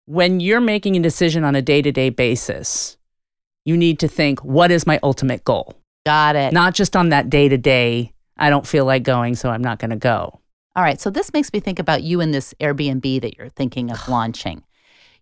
When 0.06 0.40
you're 0.40 0.62
making 0.62 0.96
a 0.96 1.02
decision 1.02 1.44
on 1.44 1.56
a 1.56 1.62
day 1.62 1.82
to 1.82 1.92
day 1.92 2.10
basis, 2.10 2.98
you 3.66 3.76
need 3.76 4.00
to 4.00 4.08
think, 4.08 4.44
what 4.44 4.72
is 4.72 4.88
my 4.88 5.00
ultimate 5.04 5.44
goal? 5.44 5.76
Got 6.06 6.36
it. 6.36 6.54
Not 6.54 6.74
just 6.74 6.96
on 6.96 7.10
that 7.10 7.30
day 7.30 7.50
to 7.50 7.58
day 7.58 8.14
I 8.40 8.50
don't 8.50 8.66
feel 8.66 8.86
like 8.86 9.04
going, 9.04 9.36
so 9.36 9.50
I'm 9.50 9.62
not 9.62 9.80
going 9.80 9.92
to 9.92 9.98
go. 9.98 10.40
All 10.76 10.84
right. 10.84 11.00
So 11.00 11.10
this 11.10 11.34
makes 11.34 11.52
me 11.52 11.60
think 11.60 11.78
about 11.78 12.04
you 12.04 12.22
and 12.22 12.34
this 12.34 12.54
Airbnb 12.60 13.22
that 13.22 13.38
you're 13.38 13.50
thinking 13.50 13.92
of 13.92 14.08
launching. 14.08 14.64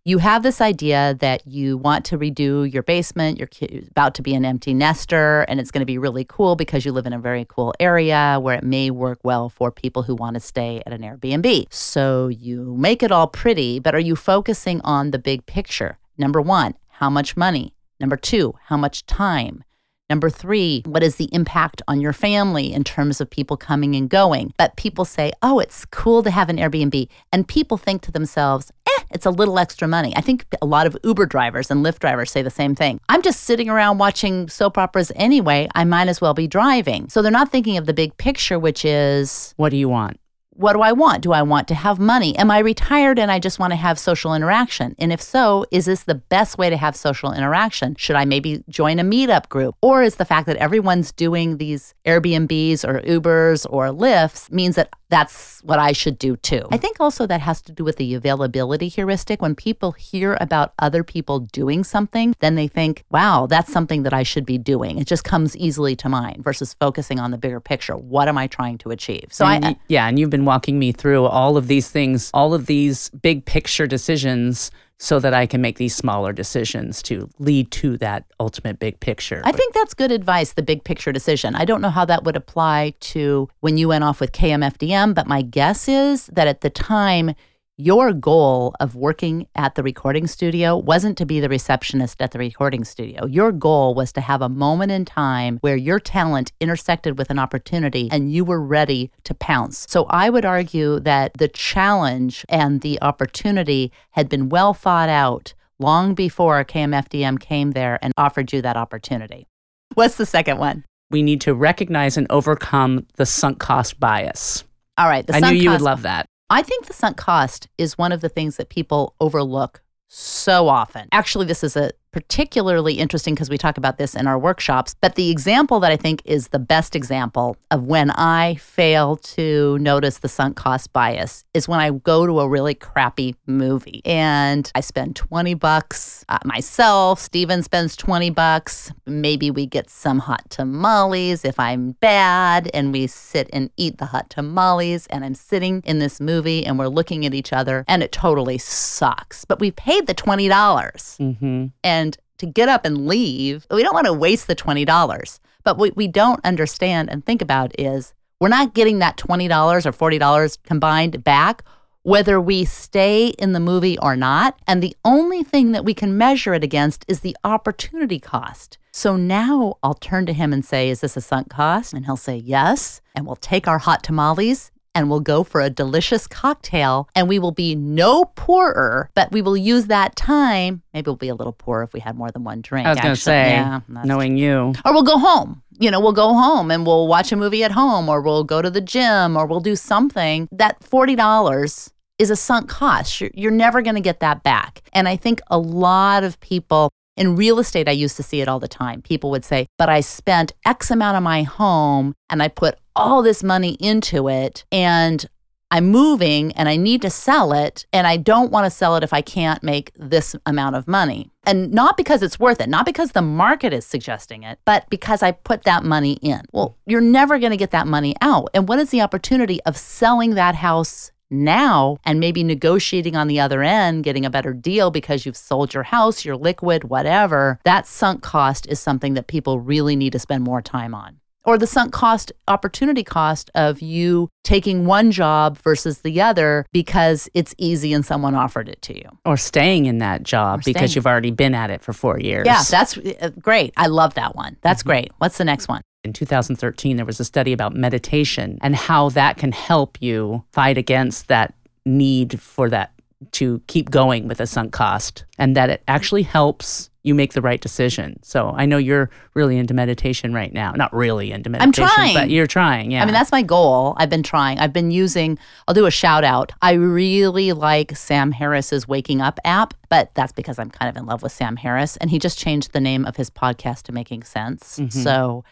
You 0.06 0.20
have 0.20 0.42
this 0.42 0.62
idea 0.62 1.18
that 1.20 1.46
you 1.46 1.76
want 1.76 2.06
to 2.06 2.18
redo 2.18 2.72
your 2.72 2.84
basement. 2.84 3.38
You're 3.38 3.50
about 3.90 4.16
to 4.16 4.22
be 4.22 4.36
an 4.36 4.46
empty 4.46 4.74
nester, 4.74 5.42
and 5.50 5.60
it's 5.60 5.70
going 5.70 5.82
to 5.82 5.86
be 5.86 5.98
really 5.98 6.24
cool 6.24 6.56
because 6.56 6.86
you 6.86 6.94
live 6.94 7.06
in 7.06 7.12
a 7.12 7.20
very 7.20 7.46
cool 7.50 7.74
area 7.78 8.38
where 8.42 8.56
it 8.56 8.64
may 8.64 8.90
work 8.90 9.20
well 9.24 9.50
for 9.50 9.70
people 9.70 10.04
who 10.04 10.16
want 10.16 10.36
to 10.36 10.40
stay 10.40 10.82
at 10.86 10.94
an 10.94 11.02
Airbnb. 11.02 11.74
So 11.74 12.30
you 12.30 12.78
make 12.78 13.04
it 13.04 13.12
all 13.12 13.28
pretty, 13.28 13.80
but 13.80 13.96
are 13.96 14.00
you 14.00 14.16
focusing 14.16 14.80
on 14.82 15.12
the 15.12 15.20
big 15.20 15.46
picture? 15.46 15.98
Number 16.18 16.40
one, 16.40 16.76
how 16.88 17.10
much 17.10 17.36
money? 17.36 17.74
Number 18.00 18.16
two, 18.16 18.54
how 18.68 18.78
much 18.78 19.06
time? 19.08 19.66
Number 20.10 20.30
three, 20.30 20.84
what 20.86 21.04
is 21.04 21.18
the 21.18 21.28
impact 21.34 21.82
on 21.88 22.00
your 22.00 22.14
family 22.14 22.72
in 22.72 22.86
terms 22.86 23.20
of 23.20 23.30
people 23.30 23.58
coming 23.58 23.94
and 23.94 24.10
going? 24.10 24.54
But 24.58 24.78
people 24.78 25.04
say, 25.04 25.34
oh, 25.42 25.60
it's 25.60 25.84
cool 25.86 26.24
to 26.24 26.32
have 26.32 26.48
an 26.50 26.56
Airbnb. 26.58 27.10
And 27.34 27.46
people 27.46 27.76
think 27.76 28.04
to 28.04 28.12
themselves, 28.12 28.72
eh, 28.88 29.04
it's 29.12 29.26
a 29.26 29.32
little 29.32 29.60
extra 29.60 29.86
money. 29.86 30.14
I 30.16 30.22
think 30.22 30.46
a 30.62 30.66
lot 30.66 30.88
of 30.88 30.96
Uber 31.04 31.26
drivers 31.26 31.70
and 31.70 31.86
Lyft 31.86 32.00
drivers 32.00 32.32
say 32.32 32.42
the 32.42 32.50
same 32.50 32.74
thing. 32.74 33.02
I'm 33.10 33.22
just 33.22 33.42
sitting 33.42 33.70
around 33.70 33.98
watching 33.98 34.48
soap 34.48 34.78
operas 34.78 35.12
anyway. 35.18 35.68
I 35.76 35.84
might 35.84 36.08
as 36.08 36.22
well 36.22 36.34
be 36.34 36.48
driving. 36.48 37.10
So 37.10 37.22
they're 37.22 37.30
not 37.30 37.52
thinking 37.52 37.76
of 37.76 37.86
the 37.86 37.94
big 37.94 38.16
picture, 38.16 38.58
which 38.58 38.86
is 38.86 39.54
what 39.58 39.70
do 39.70 39.78
you 39.78 39.90
want? 39.90 40.22
What 40.58 40.74
do 40.74 40.82
I 40.82 40.92
want? 40.92 41.22
Do 41.22 41.34
I 41.34 41.44
want 41.44 41.68
to 41.68 41.76
have 41.76 42.00
money? 42.00 42.36
Am 42.38 42.50
I 42.50 42.60
retired 42.60 43.20
and 43.20 43.32
I 43.32 43.38
just 43.40 43.60
want 43.60 43.72
to 43.72 43.78
have 43.78 44.00
social 44.00 44.34
interaction? 44.34 44.96
And 44.98 45.14
if 45.14 45.22
so, 45.22 45.66
is 45.72 45.86
this 45.86 46.04
the 46.04 46.16
best 46.16 46.58
way 46.58 46.70
to 46.70 46.78
have 46.78 46.96
social 46.96 47.32
interaction? 47.32 47.96
Should 47.96 48.16
I 48.16 48.26
maybe 48.26 48.64
join 48.68 49.00
a 49.00 49.04
meetup 49.04 49.50
group? 49.50 49.76
Or 49.82 50.02
is 50.02 50.16
the 50.16 50.26
fact 50.26 50.48
that 50.48 50.58
everyone's 50.58 51.12
doing 51.12 51.58
these 51.58 51.94
Airbnbs 52.06 52.88
or 52.88 53.02
Ubers 53.02 53.68
or 53.70 53.88
Lyfts 53.90 54.52
means 54.52 54.76
that 54.76 54.90
that's 55.10 55.62
what 55.62 55.80
I 55.80 55.92
should 55.92 56.18
do 56.18 56.36
too. 56.36 56.68
I 56.72 56.78
think 56.78 56.98
also 57.00 57.26
that 57.28 57.42
has 57.42 57.62
to 57.64 57.72
do 57.72 57.84
with 57.84 57.98
the 57.98 58.14
availability 58.14 58.88
heuristic. 58.88 59.42
When 59.42 59.56
people 59.56 59.94
hear 59.94 60.38
about 60.40 60.74
other 60.80 61.04
people 61.04 61.40
doing 61.40 61.84
something, 61.84 62.36
then 62.40 62.56
they 62.56 62.68
think, 62.68 63.06
wow, 63.10 63.48
that's 63.48 63.72
something 63.72 64.04
that 64.04 64.14
I 64.14 64.24
should 64.24 64.46
be 64.46 64.58
doing. 64.58 64.98
It 64.98 65.08
just 65.08 65.24
comes 65.24 65.56
easily 65.56 65.96
to 65.98 66.10
mind 66.10 66.44
versus 66.44 66.74
focusing 66.74 67.20
on 67.20 67.32
the 67.32 67.38
bigger 67.38 67.60
picture. 67.60 67.96
What 67.96 68.28
am 68.28 68.38
I 68.38 68.48
trying 68.48 68.78
to 68.80 68.92
achieve? 68.92 69.28
So 69.32 69.46
and 69.46 69.66
I, 69.66 69.76
yeah, 69.88 70.08
and 70.08 70.20
you've 70.20 70.30
been 70.30 70.46
walking 70.46 70.78
me 70.80 70.92
through 70.92 71.26
all 71.26 71.58
of 71.58 71.68
these 71.68 71.90
things, 71.90 72.30
all 72.34 72.54
of 72.54 72.66
these 72.66 73.10
big 73.10 73.46
picture 73.46 73.88
decisions 73.88 74.72
so 75.00 75.20
that 75.20 75.34
I 75.34 75.46
can 75.46 75.62
make 75.62 75.78
these 75.78 75.96
smaller 75.96 76.34
decisions 76.34 77.02
to 77.04 77.30
lead 77.40 77.72
to 77.72 77.98
that 77.98 78.26
ultimate 78.40 78.80
big 78.80 79.00
picture. 79.00 79.42
I 79.46 79.52
think 79.52 79.74
that's 79.74 79.94
good 79.94 80.12
advice, 80.12 80.54
the 80.54 80.64
big 80.64 80.84
picture 80.84 81.12
decision. 81.12 81.56
I 81.56 81.66
don't 81.66 81.82
know 81.82 81.90
how 81.90 82.06
that 82.06 82.24
would 82.24 82.36
apply 82.36 82.94
to 83.00 83.48
when 83.60 83.78
you 83.78 83.88
went 83.88 84.04
off 84.04 84.20
with 84.20 84.32
KMFDM, 84.32 85.14
but 85.14 85.28
my 85.28 85.44
guess 85.44 85.88
is 85.88 86.28
that 86.28 86.48
at 86.48 86.62
the 86.62 86.70
time, 86.70 87.36
your 87.80 88.12
goal 88.12 88.74
of 88.80 88.96
working 88.96 89.48
at 89.54 89.76
the 89.76 89.84
recording 89.84 90.26
studio 90.26 90.76
wasn't 90.76 91.16
to 91.16 91.28
be 91.28 91.40
the 91.40 91.48
receptionist 91.48 92.20
at 92.20 92.32
the 92.32 92.40
recording 92.40 92.84
studio. 92.84 93.28
Your 93.28 93.52
goal 93.52 93.94
was 93.94 94.12
to 94.14 94.22
have 94.22 94.42
a 94.42 94.50
moment 94.50 94.92
in 94.92 95.06
time 95.06 95.60
where 95.62 95.76
your 95.76 96.00
talent 96.00 96.52
intersected 96.60 97.20
with 97.20 97.30
an 97.30 97.38
opportunity 97.38 98.10
and 98.12 98.34
you 98.34 98.44
were 98.44 98.60
ready 98.60 99.12
to 99.26 99.36
pounce. 99.36 99.86
So 99.88 100.08
I 100.10 100.32
would 100.32 100.44
argue 100.44 101.00
that 101.02 101.34
the 101.38 101.48
challenge 101.48 102.44
and 102.50 102.82
the 102.82 103.00
opportunity 103.04 103.92
had 104.10 104.28
been 104.28 104.50
well 104.50 104.74
thought 104.74 105.10
out 105.10 105.54
long 105.78 106.16
before 106.16 106.66
KMFDM 106.66 107.40
came 107.40 107.74
there 107.74 108.00
and 108.02 108.12
offered 108.18 108.52
you 108.52 108.64
that 108.64 108.76
opportunity. 108.76 109.46
What's 109.94 110.16
the 110.16 110.26
second 110.26 110.58
one? 110.58 110.84
We 111.12 111.22
need 111.22 111.42
to 111.42 111.54
recognize 111.54 112.18
and 112.18 112.26
overcome 112.32 113.06
the 113.18 113.28
sunk 113.28 113.60
cost 113.60 114.00
bias. 114.00 114.64
All 114.98 115.08
right. 115.08 115.24
I 115.32 115.52
knew 115.52 115.60
you 115.60 115.70
would 115.70 115.82
love 115.82 116.02
that. 116.02 116.26
I 116.50 116.62
think 116.62 116.86
the 116.86 116.94
sunk 116.94 117.18
cost 117.18 117.68
is 117.78 117.98
one 117.98 118.12
of 118.12 118.22
the 118.22 118.30
things 118.30 118.56
that 118.56 118.70
people 118.70 119.16
overlook 119.20 119.82
so 120.08 120.70
often. 120.70 121.10
Actually, 121.12 121.46
this 121.46 121.64
is 121.64 121.76
a 121.76 121.92
particularly 122.12 122.96
interesting 122.96 123.34
because 123.36 123.50
we 123.50 123.58
talk 123.58 123.78
about 123.78 123.98
this 123.98 124.16
in 124.16 124.28
our 124.28 124.40
workshops. 124.40 124.96
But 125.02 125.16
the 125.16 125.30
example 125.30 125.80
that 125.82 125.92
I 125.92 125.98
think 125.98 126.22
is 126.26 126.50
the 126.50 126.60
best 126.60 126.96
example 126.96 127.58
of 127.72 127.86
when 127.88 128.12
I 128.12 128.56
fail 128.56 129.18
to 129.18 129.78
notice 129.80 130.20
the 130.20 130.30
sunk 130.30 130.56
cost 130.56 130.92
bias 130.94 131.44
is 131.54 131.68
when 131.68 131.80
I 131.80 131.92
go 131.92 132.26
to 132.26 132.40
a 132.40 132.48
really 132.48 132.74
crappy 132.74 133.36
movie 133.46 134.02
and 134.06 134.72
I 134.76 134.82
spend 134.82 135.16
20 135.16 135.54
bucks 135.56 136.26
uh, 136.30 136.40
myself. 136.46 137.20
Steven 137.20 137.62
spends 137.64 137.96
20 137.96 138.30
bucks. 138.32 138.92
Maybe 139.06 139.52
we 139.52 139.66
get 139.66 139.90
some 139.90 140.20
hot 140.20 140.50
tamales 140.50 141.44
if 141.46 141.60
I'm 141.60 141.92
bad 142.00 142.70
and 142.74 142.92
we 142.92 143.08
sit 143.08 143.50
and 143.54 143.70
eat 143.78 143.98
the 143.98 144.06
hot 144.08 144.30
tamales 144.30 145.08
and 145.08 145.24
I'm 145.24 145.36
sitting 145.36 145.82
in 145.86 146.00
this 146.00 146.20
movie 146.20 146.66
and 146.66 146.80
we're 146.80 146.88
looking 146.88 147.26
at 147.26 147.34
each 147.34 147.54
other 147.54 147.84
and 147.88 148.02
it 148.02 148.12
totally 148.12 148.58
sucks. 148.58 149.46
But 149.46 149.60
we 149.60 149.72
paid 149.72 150.08
the 150.08 150.14
20. 150.14 150.48
dollars 150.48 151.18
Mm-hmm. 151.20 151.66
and 151.84 152.07
to 152.38 152.46
get 152.46 152.70
up 152.70 152.86
and 152.86 153.08
leave, 153.08 153.66
we 153.72 153.84
don't 153.84 153.94
want 153.94 154.08
to 154.08 154.14
waste 154.14 154.48
the 154.48 154.56
$20. 154.56 155.40
But 155.64 155.78
what 155.78 155.96
we 155.96 156.08
don't 156.08 156.44
understand 156.46 157.10
and 157.10 157.26
think 157.26 157.42
about 157.42 157.78
is 157.80 158.14
we're 158.40 158.50
not 158.50 158.74
getting 158.74 159.00
that 159.00 159.18
$20 159.18 159.86
or 159.86 160.12
$40 160.12 160.58
combined 160.64 161.24
back, 161.24 161.64
whether 162.04 162.40
we 162.40 162.66
stay 162.66 163.28
in 163.40 163.54
the 163.54 163.60
movie 163.60 163.98
or 164.00 164.16
not. 164.16 164.58
And 164.68 164.82
the 164.82 164.96
only 165.04 165.44
thing 165.44 165.72
that 165.72 165.84
we 165.84 165.94
can 165.94 166.18
measure 166.18 166.54
it 166.54 166.64
against 166.64 167.04
is 167.08 167.22
the 167.22 167.36
opportunity 167.44 168.20
cost. 168.20 168.78
So 168.92 169.16
now 169.16 169.76
I'll 169.84 169.94
turn 169.94 170.26
to 170.28 170.34
him 170.34 170.54
and 170.54 170.64
say, 170.64 170.90
Is 170.90 171.02
this 171.02 171.18
a 171.18 171.22
sunk 171.22 171.50
cost? 171.50 171.94
And 171.94 172.06
he'll 172.06 172.18
say, 172.18 172.38
Yes. 172.38 173.02
And 173.14 173.26
we'll 173.26 173.36
take 173.36 173.68
our 173.68 173.80
hot 173.80 174.04
tamales 174.04 174.72
and 174.98 175.12
we'll 175.12 175.20
go 175.20 175.44
for 175.44 175.62
a 175.62 175.70
delicious 175.70 176.26
cocktail 176.26 177.08
and 177.14 177.30
we 177.30 177.38
will 177.38 177.52
be 177.52 177.76
no 177.76 178.26
poorer, 178.26 179.12
but 179.14 179.32
we 179.32 179.44
will 179.44 179.56
use 179.56 179.86
that 179.86 180.16
time. 180.16 180.82
Maybe 180.92 181.06
we'll 181.06 181.16
be 181.18 181.30
a 181.30 181.36
little 181.36 181.54
poorer 181.54 181.84
if 181.84 181.94
we 181.94 182.00
had 182.00 182.18
more 182.18 182.32
than 182.32 182.44
one 182.44 182.62
drink. 182.62 182.88
I 182.88 182.90
was 182.90 183.00
going 183.00 183.14
to 183.14 183.22
say, 183.22 183.52
Yeah, 183.52 183.82
knowing 184.04 184.38
you. 184.38 184.74
or 184.84 184.94
we'll 184.94 185.04
go 185.04 185.20
home. 185.20 185.62
You 185.80 185.92
know, 185.92 186.00
we'll 186.00 186.14
go 186.14 186.34
home 186.34 186.72
and 186.72 186.84
we'll 186.84 187.08
watch 187.08 187.32
a 187.32 187.36
movie 187.36 187.64
at 187.64 187.72
home, 187.72 188.10
or 188.10 188.22
we'll 188.22 188.44
go 188.44 188.64
to 188.64 188.72
the 188.72 188.82
gym, 188.82 189.38
or 189.38 189.46
we'll 189.46 189.60
do 189.60 189.76
something. 189.76 190.48
That 190.52 190.80
$40 190.80 191.92
is 192.18 192.32
a 192.32 192.36
sunk 192.36 192.68
cost. 192.68 193.22
You're, 193.22 193.30
you're 193.36 193.52
never 193.52 193.84
going 193.84 193.94
to 193.94 194.02
get 194.02 194.20
that 194.22 194.42
back. 194.42 194.82
And 194.94 195.08
I 195.08 195.16
think 195.16 195.40
a 195.52 195.60
lot 195.60 196.24
of 196.24 196.40
people 196.40 196.90
in 197.16 197.36
real 197.36 197.60
estate, 197.60 197.88
I 197.88 197.92
used 197.94 198.16
to 198.18 198.24
see 198.24 198.42
it 198.42 198.48
all 198.48 198.60
the 198.60 198.68
time. 198.68 199.02
People 199.02 199.30
would 199.32 199.44
say, 199.46 199.68
but 199.78 199.90
I 199.90 200.02
spent 200.02 200.54
X 200.66 200.90
amount 200.92 201.18
of 201.18 201.24
my 201.24 201.44
home 201.44 202.14
and 202.30 202.42
I 202.44 202.48
put 202.48 202.78
all 202.98 203.22
this 203.22 203.44
money 203.44 203.78
into 203.80 204.28
it 204.28 204.66
and 204.72 205.26
I'm 205.70 205.88
moving 205.88 206.54
and 206.54 206.70
I 206.70 206.78
need 206.78 207.02
to 207.02 207.10
sell 207.10 207.52
it 207.52 207.86
and 207.92 208.08
I 208.08 208.16
don't 208.16 208.52
want 208.52 208.66
to 208.66 208.70
sell 208.70 208.96
it 208.96 209.04
if 209.04 209.12
I 209.12 209.22
can't 209.22 209.62
make 209.62 209.92
this 209.96 210.36
amount 210.46 210.78
of 210.78 210.88
money. 210.88 211.30
And 211.46 211.72
not 211.72 211.98
because 211.98 212.24
it's 212.24 212.40
worth 212.40 212.62
it, 212.62 212.70
not 212.70 212.86
because 212.86 213.12
the 213.12 213.22
market 213.22 213.74
is 213.74 213.86
suggesting 213.86 214.44
it, 214.44 214.60
but 214.64 214.90
because 214.90 215.22
I 215.22 215.34
put 215.34 215.64
that 215.64 215.84
money 215.84 216.14
in. 216.22 216.42
Well, 216.54 216.78
you're 216.86 217.02
never 217.02 217.38
going 217.38 217.52
to 217.52 217.58
get 217.58 217.72
that 217.72 217.88
money 217.88 218.16
out. 218.22 218.50
And 218.54 218.68
what 218.68 218.80
is 218.80 218.92
the 218.92 219.02
opportunity 219.02 219.62
of 219.64 219.76
selling 219.76 220.36
that 220.36 220.56
house 220.56 221.12
now 221.30 221.98
and 222.06 222.22
maybe 222.22 222.44
negotiating 222.44 223.18
on 223.18 223.28
the 223.28 223.42
other 223.42 223.62
end, 223.62 224.06
getting 224.06 224.26
a 224.26 224.30
better 224.30 224.54
deal 224.54 224.90
because 224.90 225.26
you've 225.26 225.36
sold 225.36 225.74
your 225.74 225.84
house, 225.84 226.24
your 226.24 226.38
liquid, 226.38 226.86
whatever? 226.86 227.60
That 227.66 227.86
sunk 227.86 228.24
cost 228.24 228.68
is 228.68 228.80
something 228.80 229.16
that 229.16 229.28
people 229.28 229.60
really 229.60 229.98
need 229.98 230.14
to 230.14 230.20
spend 230.20 230.46
more 230.46 230.62
time 230.62 230.96
on 230.96 231.20
or 231.48 231.58
the 231.58 231.66
sunk 231.66 231.94
cost 231.94 232.32
opportunity 232.48 233.04
cost 233.04 233.50
of 233.56 233.82
you 233.82 234.30
taking 234.44 234.86
one 234.86 235.10
job 235.12 235.58
versus 235.60 236.00
the 236.00 236.22
other 236.22 236.66
because 236.72 237.28
it's 237.34 237.56
easy 237.58 237.94
and 237.94 238.06
someone 238.06 238.36
offered 238.36 238.70
it 238.70 238.82
to 238.84 238.96
you. 238.96 239.10
Or 239.26 239.38
staying 239.38 239.88
in 239.88 239.98
that 240.00 240.22
job 240.22 240.62
because 240.64 240.96
you've 240.96 241.08
already 241.08 241.32
been 241.32 241.56
at 241.56 241.72
it 241.72 241.82
for 241.82 241.94
four 241.94 242.20
years. 242.20 242.46
Yeah, 242.46 242.62
that's 242.70 242.98
uh, 242.98 243.32
great. 243.40 243.74
I 243.78 243.88
love 243.88 244.14
that 244.16 244.36
one. 244.36 244.58
That's 244.62 244.84
great. 244.84 245.12
What's 245.18 245.40
the 245.40 245.46
next 245.46 245.68
one? 245.68 245.82
in 246.04 246.14
2013, 246.14 246.96
there 246.96 247.06
was 247.06 247.20
a 247.20 247.26
study 247.26 247.54
about 247.54 247.76
meditation 247.76 248.58
and 248.62 248.76
how 248.76 249.10
that 249.10 249.38
can 249.38 249.52
help 249.52 250.02
you 250.02 250.44
fight 250.54 250.78
against 250.78 251.28
that 251.28 251.54
need 251.86 252.40
for 252.40 252.70
that 252.70 252.94
to 253.32 253.62
keep 253.68 253.90
going 253.90 254.28
with 254.28 254.40
a 254.40 254.48
sunk 254.48 254.72
cost 254.72 255.26
and 255.38 255.56
that 255.56 255.70
it 255.70 255.84
actually 255.88 256.24
helps 256.24 256.90
you 257.08 257.16
make 257.16 257.34
the 257.34 257.42
right 257.42 257.60
decision. 257.62 258.20
So 258.22 258.54
I 258.56 258.66
know 258.66 258.78
you're 258.78 259.10
really 259.34 259.58
into 259.58 259.74
meditation 259.74 260.34
right 260.34 260.54
now. 260.54 260.74
Not 260.74 260.94
really 260.94 261.32
into 261.32 261.50
meditation, 261.50 261.84
I'm 261.84 261.96
trying. 261.96 262.14
but 262.14 262.30
you're 262.30 262.46
trying. 262.48 262.92
Yeah. 262.92 263.02
I 263.02 263.06
mean, 263.06 263.14
that's 263.14 263.32
my 263.32 263.42
goal. 263.42 263.96
I've 263.98 264.10
been 264.10 264.24
trying. 264.24 264.60
I've 264.60 264.74
been 264.74 264.92
using, 264.92 265.40
I'll 265.68 265.74
do 265.74 265.86
a 265.86 265.92
shout 265.92 266.24
out. 266.24 266.52
I 266.62 266.74
really 266.74 267.54
like 267.54 267.96
Sam 267.96 268.32
Harris's 268.32 268.88
Waking 268.88 269.22
Up 269.22 269.40
app, 269.46 269.74
but 269.90 270.14
that's 270.14 270.34
because 270.34 270.60
I'm 270.60 270.70
kind 270.70 270.90
of 270.90 270.98
in 270.98 271.06
love 271.06 271.24
with 271.24 271.32
Sam 271.32 271.56
Harris. 271.56 271.98
And 271.98 272.10
he 272.12 272.20
just 272.20 272.38
changed 272.38 272.74
the 272.74 272.82
name 272.82 273.06
of 273.06 273.16
his 273.16 273.30
podcast 273.30 273.84
to 273.84 273.92
Making 273.92 274.24
Sense. 274.24 274.78
Mhm. 274.80 274.92
So 274.92 275.44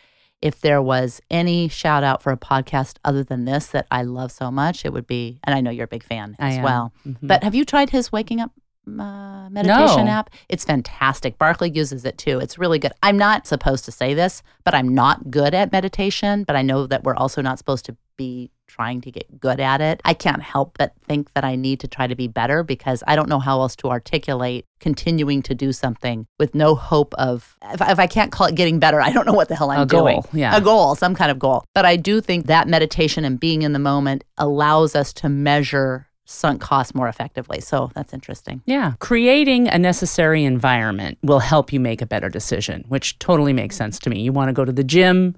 if 0.41 0.59
there 0.61 0.81
was 0.81 1.21
any 1.31 1.67
shout 1.69 2.03
out 2.03 2.21
for 2.21 2.31
a 2.31 2.37
podcast 2.37 2.97
other 3.05 3.23
than 3.23 3.45
this 3.45 3.67
that 3.67 3.87
I 3.89 4.03
love 4.03 4.31
so 4.31 4.51
much, 4.51 4.85
it 4.85 4.91
would 4.93 5.07
be, 5.07 5.39
and 5.45 5.55
I 5.55 5.61
know 5.61 5.71
you're 5.71 5.85
a 5.85 5.87
big 5.87 6.03
fan 6.03 6.35
I 6.37 6.49
as 6.49 6.57
am. 6.57 6.63
well. 6.63 6.93
Mhm. 7.07 7.15
But 7.23 7.43
have 7.43 7.55
you 7.55 7.65
tried 7.65 7.89
his 7.91 8.11
Waking 8.11 8.41
Up 8.41 8.51
uh, 8.87 9.49
meditation 9.49 10.05
No. 10.05 10.11
app? 10.11 10.29
It's 10.49 10.63
fantastic. 10.65 11.37
Barclay 11.37 11.71
uses 11.71 12.05
it 12.05 12.17
too. 12.17 12.39
It's 12.39 12.57
really 12.57 12.79
good. 12.79 12.91
I'm 13.03 13.17
not 13.17 13.47
supposed 13.47 13.85
to 13.85 13.91
say 13.91 14.13
this, 14.13 14.43
but 14.63 14.73
I'm 14.75 14.93
not 14.93 15.31
good 15.31 15.53
at 15.53 15.71
meditation, 15.71 16.43
but 16.43 16.55
I 16.55 16.61
know 16.61 16.87
that 16.87 17.03
we're 17.03 17.15
also 17.15 17.41
not 17.41 17.57
supposed 17.57 17.85
to 17.85 17.97
be 18.17 18.51
trying 18.67 18.99
to 19.01 19.11
get 19.11 19.39
good 19.39 19.59
at 19.59 19.79
it. 19.81 20.01
I 20.05 20.13
can't 20.13 20.41
help 20.41 20.77
but 20.77 20.93
think 21.07 21.31
that 21.33 21.43
I 21.45 21.55
need 21.55 21.79
to 21.81 21.87
try 21.87 22.07
to 22.07 22.15
be 22.15 22.27
better 22.27 22.63
because 22.63 23.03
I 23.07 23.15
don't 23.15 23.29
know 23.29 23.39
how 23.39 23.61
else 23.61 23.75
to 23.77 23.89
articulate 23.89 24.65
continuing 24.79 25.41
to 25.43 25.53
do 25.55 25.71
something 25.71 26.25
with 26.39 26.55
no 26.55 26.75
hope 26.75 27.13
of 27.15 27.57
if, 27.71 27.81
if 27.81 27.99
I 27.99 28.07
can't 28.07 28.31
call 28.31 28.47
it 28.47 28.55
getting 28.55 28.79
better, 28.79 29.01
I 29.01 29.11
don't 29.11 29.25
know 29.27 29.33
what 29.33 29.49
the 29.49 29.55
hell 29.55 29.69
I'm 29.71 29.81
A 29.81 29.85
goal, 29.85 30.03
doing. 30.03 30.23
yeah. 30.33 30.55
A 30.57 30.61
goal, 30.61 30.95
some 30.95 31.13
kind 31.15 31.29
of 31.31 31.37
goal. 31.39 31.63
But 31.73 31.85
I 31.85 31.95
do 31.95 32.21
think 32.21 32.47
that 32.47 32.67
meditation 32.67 33.23
and 33.25 33.39
being 33.39 33.61
in 33.61 33.73
the 33.73 33.79
moment 33.79 34.23
allows 34.37 34.95
us 34.95 35.13
to 35.13 35.29
measure 35.29 36.07
sunk 36.25 36.59
costs 36.59 36.93
more 36.93 37.07
effectively. 37.07 37.61
So 37.61 37.91
that's 37.95 38.13
interesting. 38.13 38.61
Yeah. 38.65 38.93
Creating 38.99 39.67
a 39.67 39.77
necessary 39.77 40.43
environment 40.43 41.17
will 41.21 41.39
help 41.39 41.71
you 41.71 41.79
make 41.79 42.01
a 42.01 42.05
better 42.05 42.29
decision, 42.29 42.83
which 42.87 43.17
totally 43.19 43.53
makes 43.53 43.75
sense 43.75 43.99
to 43.99 44.09
me. 44.09 44.21
You 44.21 44.33
want 44.33 44.49
to 44.49 44.53
go 44.53 44.65
to 44.65 44.71
the 44.71 44.83
gym, 44.83 45.35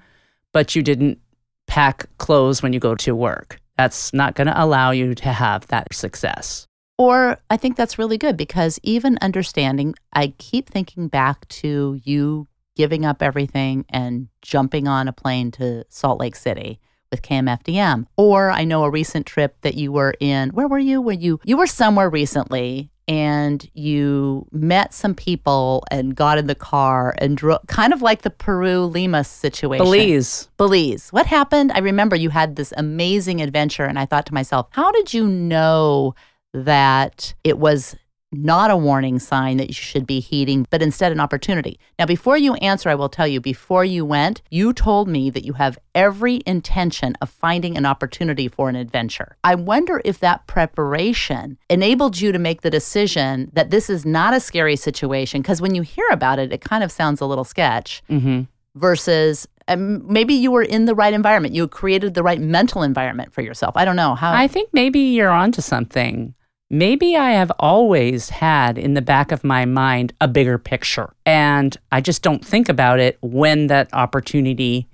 but 0.54 0.76
you 0.76 0.82
didn't 0.82 1.20
pack 1.68 2.08
clothes 2.18 2.64
when 2.64 2.74
you 2.74 2.80
go 2.80 2.96
to 2.96 3.16
work. 3.16 3.60
That's 3.78 4.14
not 4.14 4.36
going 4.36 4.48
to 4.48 4.64
allow 4.64 4.92
you 4.92 5.14
to 5.14 5.32
have 5.32 5.68
that 5.68 5.94
success. 5.94 6.66
Or 6.98 7.38
I 7.50 7.58
think 7.58 7.76
that's 7.76 8.00
really 8.00 8.18
good 8.18 8.38
because 8.38 8.80
even 8.82 9.20
understanding, 9.22 9.94
I 10.14 10.34
keep 10.40 10.68
thinking 10.68 11.10
back 11.10 11.48
to 11.50 12.00
you 12.04 12.48
giving 12.76 13.06
up 13.06 13.22
everything 13.22 13.86
and 13.90 14.30
jumping 14.42 14.88
on 14.88 15.08
a 15.08 15.14
plane 15.14 15.52
to 15.52 15.84
Salt 15.90 16.20
Lake 16.20 16.36
City 16.36 16.80
with 17.12 17.22
KMFDM. 17.22 18.06
Or 18.18 18.52
I 18.52 18.64
know 18.64 18.84
a 18.84 18.90
recent 18.90 19.26
trip 19.26 19.58
that 19.62 19.76
you 19.76 19.92
were 19.92 20.14
in. 20.20 20.50
Where 20.50 20.68
were 20.68 20.80
you? 20.80 21.02
Were 21.02 21.14
you 21.14 21.40
you 21.44 21.58
were 21.58 21.68
somewhere 21.68 22.10
recently 22.10 22.92
and 23.08 23.70
you 23.74 24.46
met 24.52 24.94
some 24.94 25.16
people 25.16 25.84
and 25.90 26.16
got 26.16 26.38
in 26.38 26.48
the 26.48 26.56
car 26.56 27.16
and 27.20 27.38
drove 27.38 27.66
kind 27.68 27.94
of 27.94 28.02
like 28.02 28.24
the 28.24 28.30
Peru 28.30 28.84
Lima 28.84 29.24
situation. 29.24 29.84
Belize. 29.84 30.50
Belize. 30.58 31.10
What 31.12 31.26
happened? 31.26 31.72
I 31.74 31.80
remember 31.80 32.16
you 32.16 32.30
had 32.30 32.58
this 32.58 32.74
amazing 32.76 33.42
adventure, 33.42 33.86
and 33.86 33.98
I 33.98 34.06
thought 34.06 34.26
to 34.26 34.34
myself, 34.34 34.68
how 34.72 34.92
did 34.92 35.14
you 35.14 35.26
know 35.26 36.16
that 36.54 37.34
it 37.44 37.60
was 37.60 37.96
not 38.32 38.72
a 38.72 38.78
warning 38.78 39.20
sign 39.20 39.58
that 39.58 39.68
you 39.68 39.74
should 39.74 40.06
be 40.06 40.20
heeding, 40.20 40.68
but 40.70 40.82
instead 40.82 41.12
an 41.12 41.20
opportunity? 41.20 41.80
Now, 41.98 42.06
before 42.06 42.38
you 42.38 42.56
answer, 42.56 42.90
I 42.90 42.96
will 42.96 43.10
tell 43.10 43.28
you, 43.28 43.40
before 43.40 43.86
you 43.86 44.06
went, 44.06 44.42
you 44.50 44.74
told 44.74 45.08
me 45.08 45.30
that 45.30 45.46
you 45.46 45.54
have 45.54 45.78
every 45.96 46.42
intention 46.46 47.16
of 47.22 47.30
finding 47.30 47.78
an 47.78 47.86
opportunity 47.86 48.48
for 48.48 48.70
an 48.70 48.76
adventure. 48.76 49.38
I 49.44 49.56
wonder 49.56 50.02
if 50.04 50.20
that 50.20 50.46
preparation 50.48 51.58
enabled 51.70 52.20
you 52.20 52.32
to 52.32 52.40
make 52.40 52.62
the 52.62 52.70
decision 52.70 53.50
that 53.54 53.70
this 53.70 53.90
is 53.90 54.06
not 54.06 54.34
a 54.34 54.40
scary 54.40 54.76
situation, 54.76 55.42
because 55.42 55.62
when 55.62 55.76
you 55.76 55.82
hear 55.82 56.08
about 56.12 56.40
it, 56.40 56.52
it 56.52 56.62
kind 56.62 56.84
of 56.84 56.92
sounds 56.92 57.22
a 57.22 57.26
little 57.26 57.46
sketch 57.46 58.04
hmm 58.08 58.42
versus 58.76 59.48
um, 59.68 60.06
maybe 60.12 60.36
you 60.36 60.52
were 60.52 60.62
in 60.62 60.86
the 60.86 60.94
right 60.94 61.14
environment. 61.14 61.56
You 61.56 61.68
created 61.68 62.14
the 62.14 62.22
right 62.22 62.40
mental 62.40 62.84
environment 62.84 63.34
for 63.34 63.42
yourself. 63.42 63.76
I 63.76 63.86
don't 63.86 63.96
know 63.96 64.14
how. 64.14 64.32
I 64.34 64.48
think 64.48 64.70
maybe 64.72 65.00
you're 65.00 65.32
onto 65.32 65.62
something. 65.62 66.36
Maybe 66.70 67.16
I 67.16 67.32
have 67.32 67.52
always 67.60 68.30
had 68.30 68.78
in 68.78 68.94
the 68.94 69.02
back 69.02 69.32
of 69.32 69.44
my 69.44 69.66
mind 69.66 70.14
a 70.20 70.28
bigger 70.28 70.58
picture, 70.58 71.14
and 71.26 71.76
I 71.92 72.02
just 72.02 72.24
don't 72.24 72.44
think 72.44 72.68
about 72.68 73.00
it 73.00 73.18
when 73.22 73.68
that 73.68 73.94
opportunity 73.94 74.88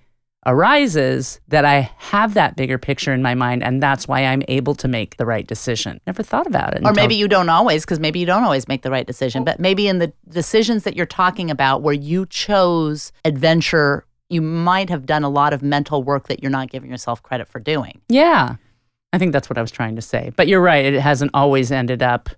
arises 0.46 1.40
that 1.48 1.66
I 1.66 1.90
have 1.98 2.34
that 2.34 2.56
bigger 2.56 2.78
picture 2.78 3.14
in 3.14 3.22
my 3.22 3.34
mind 3.34 3.64
and 3.64 3.82
that's 3.82 4.08
why 4.08 4.26
I'm 4.26 4.44
able 4.48 4.76
to 4.76 4.88
make 4.88 5.18
the 5.18 5.26
right 5.26 5.48
decision. 5.48 6.02
Never 6.06 6.22
thought 6.22 6.48
about 6.48 6.74
it. 6.74 6.82
Or 6.84 6.94
maybe 6.94 7.16
you 7.16 7.28
don't 7.28 7.50
always 7.50 7.86
because 7.86 8.00
maybe 8.00 8.20
you 8.20 8.26
don't 8.26 8.44
always 8.44 8.68
make 8.68 8.82
the 8.82 8.92
right 8.92 9.08
decision, 9.08 9.44
oh. 9.44 9.46
but 9.46 9.60
maybe 9.60 9.88
in 9.88 10.00
the 10.00 10.12
decisions 10.30 10.84
that 10.84 10.96
you're 10.96 11.06
talking 11.06 11.50
about 11.50 11.82
where 11.82 11.94
you 11.94 12.26
chose 12.26 13.12
adventure, 13.24 14.06
you 14.30 14.42
might 14.42 14.90
have 14.90 15.06
done 15.06 15.24
a 15.24 15.30
lot 15.30 15.54
of 15.54 15.64
mental 15.64 16.04
work 16.04 16.28
that 16.28 16.42
you're 16.42 16.52
not 16.52 16.70
giving 16.70 16.90
yourself 16.90 17.24
credit 17.24 17.48
for 17.48 17.60
doing. 17.60 18.02
Yeah. 18.10 18.58
I 19.14 19.18
think 19.20 19.32
that's 19.32 19.50
what 19.50 19.58
I 19.58 19.62
was 19.62 19.72
trying 19.72 19.96
to 19.96 20.02
say. 20.02 20.32
But 20.36 20.48
you're 20.48 20.62
right, 20.62 20.86
it 20.86 21.00
hasn't 21.00 21.32
always 21.34 21.72
ended 21.72 22.04
up 22.04 22.30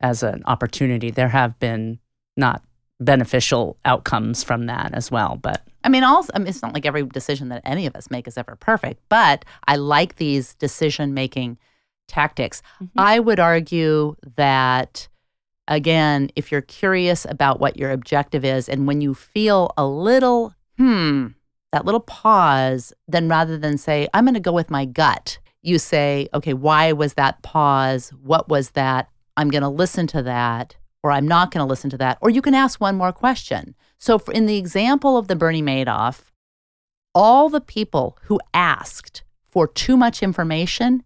as 0.00 0.22
an 0.22 0.42
opportunity. 0.46 1.10
There 1.10 1.28
have 1.28 1.58
been 1.58 1.98
not 2.36 2.62
beneficial 2.98 3.76
outcomes 3.84 4.42
from 4.42 4.66
that 4.66 4.94
as 4.94 5.10
well, 5.10 5.38
but 5.40 5.62
I 5.84 5.88
mean, 5.88 6.02
also, 6.02 6.32
I 6.34 6.38
mean, 6.38 6.48
it's 6.48 6.62
not 6.62 6.74
like 6.74 6.86
every 6.86 7.04
decision 7.04 7.50
that 7.50 7.62
any 7.64 7.86
of 7.86 7.94
us 7.94 8.10
make 8.10 8.26
is 8.26 8.36
ever 8.36 8.56
perfect, 8.56 9.00
but 9.08 9.44
I 9.66 9.76
like 9.76 10.16
these 10.16 10.54
decision 10.54 11.14
making 11.14 11.58
tactics. 12.08 12.62
Mm-hmm. 12.82 12.98
I 12.98 13.20
would 13.20 13.38
argue 13.38 14.16
that, 14.36 15.08
again, 15.68 16.30
if 16.34 16.50
you're 16.50 16.62
curious 16.62 17.26
about 17.28 17.60
what 17.60 17.76
your 17.76 17.92
objective 17.92 18.44
is, 18.44 18.68
and 18.68 18.86
when 18.86 19.00
you 19.00 19.14
feel 19.14 19.72
a 19.76 19.86
little, 19.86 20.52
hmm, 20.76 21.28
that 21.72 21.84
little 21.84 22.00
pause, 22.00 22.92
then 23.06 23.28
rather 23.28 23.56
than 23.56 23.78
say, 23.78 24.08
I'm 24.12 24.24
going 24.24 24.34
to 24.34 24.40
go 24.40 24.52
with 24.52 24.70
my 24.70 24.84
gut, 24.84 25.38
you 25.62 25.78
say, 25.78 26.28
okay, 26.34 26.54
why 26.54 26.92
was 26.92 27.14
that 27.14 27.42
pause? 27.42 28.10
What 28.22 28.48
was 28.48 28.70
that? 28.70 29.08
I'm 29.36 29.50
going 29.50 29.62
to 29.62 29.68
listen 29.68 30.06
to 30.08 30.22
that, 30.22 30.76
or 31.02 31.12
I'm 31.12 31.28
not 31.28 31.50
going 31.50 31.64
to 31.64 31.68
listen 31.68 31.90
to 31.90 31.98
that. 31.98 32.18
Or 32.20 32.30
you 32.30 32.42
can 32.42 32.54
ask 32.54 32.80
one 32.80 32.96
more 32.96 33.12
question. 33.12 33.74
So, 33.98 34.18
for, 34.18 34.32
in 34.32 34.46
the 34.46 34.56
example 34.56 35.16
of 35.16 35.28
the 35.28 35.36
Bernie 35.36 35.62
Madoff, 35.62 36.30
all 37.14 37.48
the 37.48 37.60
people 37.60 38.18
who 38.24 38.40
asked 38.54 39.22
for 39.42 39.66
too 39.66 39.96
much 39.96 40.22
information 40.22 41.04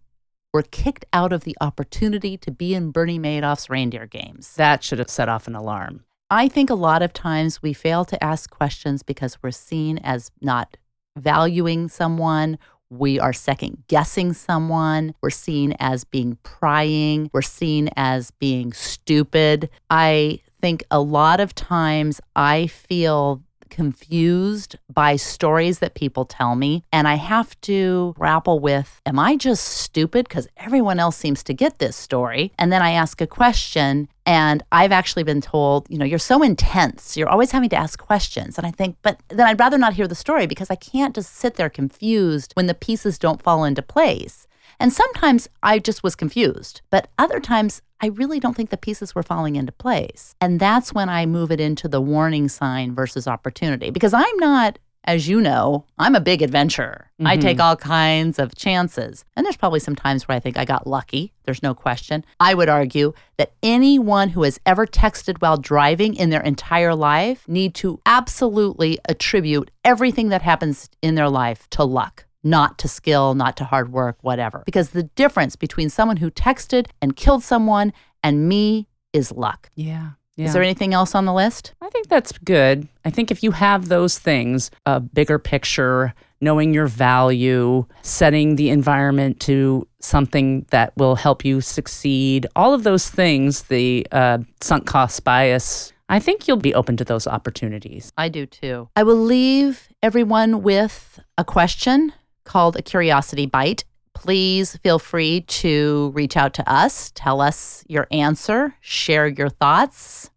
were 0.53 0.63
kicked 0.63 1.05
out 1.11 1.33
of 1.33 1.43
the 1.43 1.57
opportunity 1.59 2.37
to 2.37 2.51
be 2.51 2.75
in 2.75 2.91
Bernie 2.91 3.19
Madoff's 3.19 3.69
reindeer 3.69 4.05
games. 4.05 4.55
that 4.55 4.83
should 4.83 4.99
have 4.99 5.09
set 5.09 5.29
off 5.29 5.47
an 5.47 5.55
alarm. 5.55 6.03
I 6.29 6.47
think 6.47 6.69
a 6.69 6.75
lot 6.75 7.01
of 7.01 7.13
times 7.13 7.61
we 7.61 7.73
fail 7.73 8.05
to 8.05 8.23
ask 8.23 8.49
questions 8.49 9.03
because 9.03 9.37
we're 9.41 9.51
seen 9.51 9.97
as 9.99 10.31
not 10.41 10.77
valuing 11.17 11.87
someone. 11.87 12.57
We 12.93 13.19
are 13.19 13.33
second 13.33 13.83
guessing 13.87 14.33
someone. 14.33 15.15
We're 15.21 15.31
seen 15.31 15.75
as 15.79 16.03
being 16.03 16.37
prying. 16.43 17.31
We're 17.33 17.41
seen 17.41 17.89
as 17.95 18.29
being 18.29 18.71
stupid. 18.71 19.71
I 19.89 20.41
think 20.61 20.83
a 20.91 20.99
lot 20.99 21.39
of 21.39 21.55
times 21.55 22.21
I 22.35 22.67
feel 22.67 23.41
confused 23.73 24.75
by 24.93 25.15
stories 25.15 25.79
that 25.79 25.95
people 25.95 26.25
tell 26.25 26.55
me, 26.55 26.83
and 26.91 27.07
I 27.07 27.15
have 27.15 27.59
to 27.61 28.13
grapple 28.17 28.59
with 28.59 29.01
Am 29.05 29.17
I 29.17 29.35
just 29.35 29.63
stupid? 29.65 30.27
Because 30.27 30.47
everyone 30.57 30.99
else 30.99 31.17
seems 31.17 31.43
to 31.43 31.53
get 31.53 31.79
this 31.79 31.95
story. 31.95 32.53
And 32.59 32.71
then 32.71 32.83
I 32.83 32.91
ask 32.91 33.19
a 33.19 33.27
question, 33.27 34.07
and 34.27 34.61
I've 34.71 34.91
actually 34.91 35.23
been 35.23 35.41
told, 35.41 35.87
you 35.89 35.97
know, 35.97 36.05
you're 36.05 36.19
so 36.19 36.43
intense. 36.43 37.17
You're 37.17 37.29
always 37.29 37.51
having 37.51 37.69
to 37.69 37.75
ask 37.75 37.99
questions. 37.99 38.57
And 38.57 38.67
I 38.67 38.71
think, 38.71 38.97
but 39.01 39.19
then 39.29 39.47
I'd 39.47 39.59
rather 39.59 39.79
not 39.79 39.93
hear 39.93 40.07
the 40.07 40.15
story 40.15 40.45
because 40.45 40.69
I 40.69 40.75
can't 40.75 41.15
just 41.15 41.33
sit 41.35 41.55
there 41.55 41.69
confused 41.69 42.53
when 42.53 42.67
the 42.67 42.75
pieces 42.75 43.17
don't 43.17 43.41
fall 43.41 43.63
into 43.63 43.81
place. 43.81 44.47
And 44.79 44.93
sometimes 44.93 45.49
I 45.61 45.79
just 45.79 46.03
was 46.03 46.15
confused, 46.15 46.81
but 46.89 47.09
other 47.17 47.39
times 47.39 47.81
I 48.03 48.07
really 48.07 48.41
don't 48.41 48.53
think 48.53 48.69
the 48.69 48.75
pieces 48.75 49.15
were 49.15 49.23
falling 49.23 49.55
into 49.55 49.71
place. 49.71 50.35
And 50.41 50.59
that's 50.59 50.93
when 50.93 51.07
I 51.07 51.25
move 51.25 51.51
it 51.51 51.61
into 51.61 51.87
the 51.87 52.01
warning 52.01 52.49
sign 52.49 52.93
versus 52.93 53.29
opportunity 53.29 53.91
because 53.91 54.13
I'm 54.13 54.37
not. 54.39 54.77
As 55.05 55.27
you 55.27 55.39
know, 55.41 55.83
I'm 55.97 56.15
a 56.15 56.21
big 56.21 56.41
adventurer. 56.41 57.09
I 57.25 57.35
Mhm. 57.37 57.41
take 57.41 57.59
all 57.61 57.75
kinds 57.75 58.39
of 58.39 58.55
chances. 58.55 59.23
And 59.35 59.45
there's 59.45 59.57
probably 59.57 59.81
some 59.81 59.95
times 59.97 60.27
where 60.27 60.35
I 60.35 60.39
think 60.41 60.57
I 60.57 60.63
got 60.65 60.87
lucky. 60.87 61.33
There's 61.43 61.61
no 61.63 61.73
question. 61.73 62.23
I 62.41 62.53
would 62.53 62.69
argue 62.69 63.13
that 63.37 63.51
anyone 63.61 64.29
who 64.29 64.43
has 64.43 64.59
ever 64.65 64.85
texted 64.85 65.41
while 65.41 65.57
driving 65.57 66.13
in 66.13 66.29
their 66.29 66.41
entire 66.41 66.95
life 66.95 67.45
need 67.49 67.73
to 67.75 67.99
absolutely 68.05 68.97
attribute 69.07 69.71
everything 69.85 70.27
that 70.29 70.41
happens 70.41 70.89
in 71.01 71.15
their 71.15 71.29
life 71.29 71.69
to 71.71 71.83
luck 71.83 72.25
not 72.43 72.77
to 72.79 72.87
skill, 72.87 73.33
not 73.35 73.57
to 73.57 73.63
hard 73.63 73.91
work, 73.91 74.17
whatever. 74.21 74.63
Because 74.65 74.89
the 74.89 75.03
difference 75.03 75.55
between 75.55 75.89
someone 75.89 76.17
who 76.17 76.29
texted 76.29 76.87
and 77.01 77.15
killed 77.15 77.43
someone 77.43 77.93
and 78.23 78.47
me 78.47 78.87
is 79.13 79.31
luck. 79.31 79.69
Yeah. 79.75 80.11
Yeah. 80.35 80.47
Is 80.47 80.53
there 80.53 80.63
anything 80.63 80.93
else 80.95 81.13
on 81.13 81.25
the 81.25 81.33
list? 81.33 81.75
I 81.79 81.89
think 81.89 82.07
that's 82.07 82.31
good. 82.39 82.87
I 83.05 83.11
think 83.11 83.29
if 83.29 83.43
you 83.43 83.51
have 83.51 83.87
those 83.87 84.17
things, 84.17 84.71
a 84.85 84.99
bigger 84.99 85.37
picture, 85.37 86.13
knowing 86.41 86.73
your 86.73 86.87
value, 86.87 87.85
setting 88.01 88.55
the 88.55 88.69
environment 88.69 89.39
to 89.41 89.87
something 89.99 90.65
that 90.71 90.91
will 90.97 91.15
help 91.15 91.45
you 91.45 91.61
succeed, 91.61 92.47
all 92.55 92.73
of 92.73 92.83
those 92.83 93.09
things, 93.09 93.63
the 93.63 94.07
uh, 94.11 94.39
sunk 94.59 94.87
cost 94.87 95.23
bias, 95.23 95.93
I 96.09 96.19
think 96.19 96.47
you'll 96.47 96.57
be 96.57 96.73
open 96.73 96.97
to 96.97 97.03
those 97.03 97.27
opportunities. 97.27 98.11
I 98.17 98.29
do 98.29 98.47
too. 98.47 98.89
I 98.95 99.03
will 99.03 99.15
leave 99.15 99.89
everyone 100.01 100.63
with 100.63 101.19
a 101.37 101.45
question 101.45 102.11
called 102.43 102.75
a 102.75 102.81
curiosity 102.81 103.45
bite. 103.45 103.85
Please 104.13 104.77
feel 104.77 104.99
free 104.99 105.41
to 105.41 106.11
reach 106.13 106.37
out 106.37 106.53
to 106.55 106.71
us, 106.71 107.11
tell 107.15 107.41
us 107.41 107.83
your 107.87 108.07
answer, 108.11 108.75
share 108.79 109.27
your 109.27 109.49
thoughts. 109.49 110.29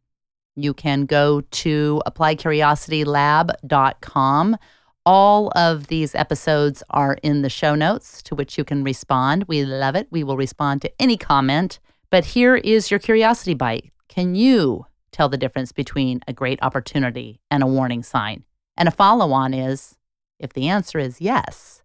You 0.56 0.72
can 0.72 1.04
go 1.04 1.42
to 1.42 2.02
appliedcuriositylab.com. 2.06 4.56
All 5.04 5.52
of 5.54 5.88
these 5.88 6.14
episodes 6.14 6.82
are 6.90 7.18
in 7.22 7.42
the 7.42 7.50
show 7.50 7.74
notes 7.74 8.22
to 8.22 8.34
which 8.34 8.56
you 8.58 8.64
can 8.64 8.82
respond. 8.82 9.44
We 9.46 9.64
love 9.64 9.94
it. 9.94 10.08
We 10.10 10.24
will 10.24 10.36
respond 10.36 10.82
to 10.82 10.90
any 11.00 11.16
comment. 11.16 11.78
But 12.10 12.24
here 12.24 12.56
is 12.56 12.90
your 12.90 12.98
curiosity 12.98 13.54
bite. 13.54 13.92
Can 14.08 14.34
you 14.34 14.86
tell 15.12 15.28
the 15.28 15.36
difference 15.36 15.70
between 15.70 16.22
a 16.26 16.32
great 16.32 16.58
opportunity 16.62 17.40
and 17.50 17.62
a 17.62 17.68
warning 17.68 18.02
sign? 18.02 18.42
And 18.76 18.88
a 18.88 18.92
follow 18.92 19.32
on 19.32 19.54
is 19.54 19.96
if 20.38 20.52
the 20.52 20.68
answer 20.68 20.98
is 20.98 21.20
yes, 21.20 21.82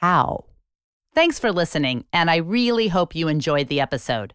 how? 0.00 0.44
Thanks 1.14 1.38
for 1.38 1.52
listening, 1.52 2.04
and 2.12 2.30
I 2.30 2.36
really 2.36 2.88
hope 2.88 3.14
you 3.14 3.28
enjoyed 3.28 3.68
the 3.68 3.80
episode. 3.80 4.34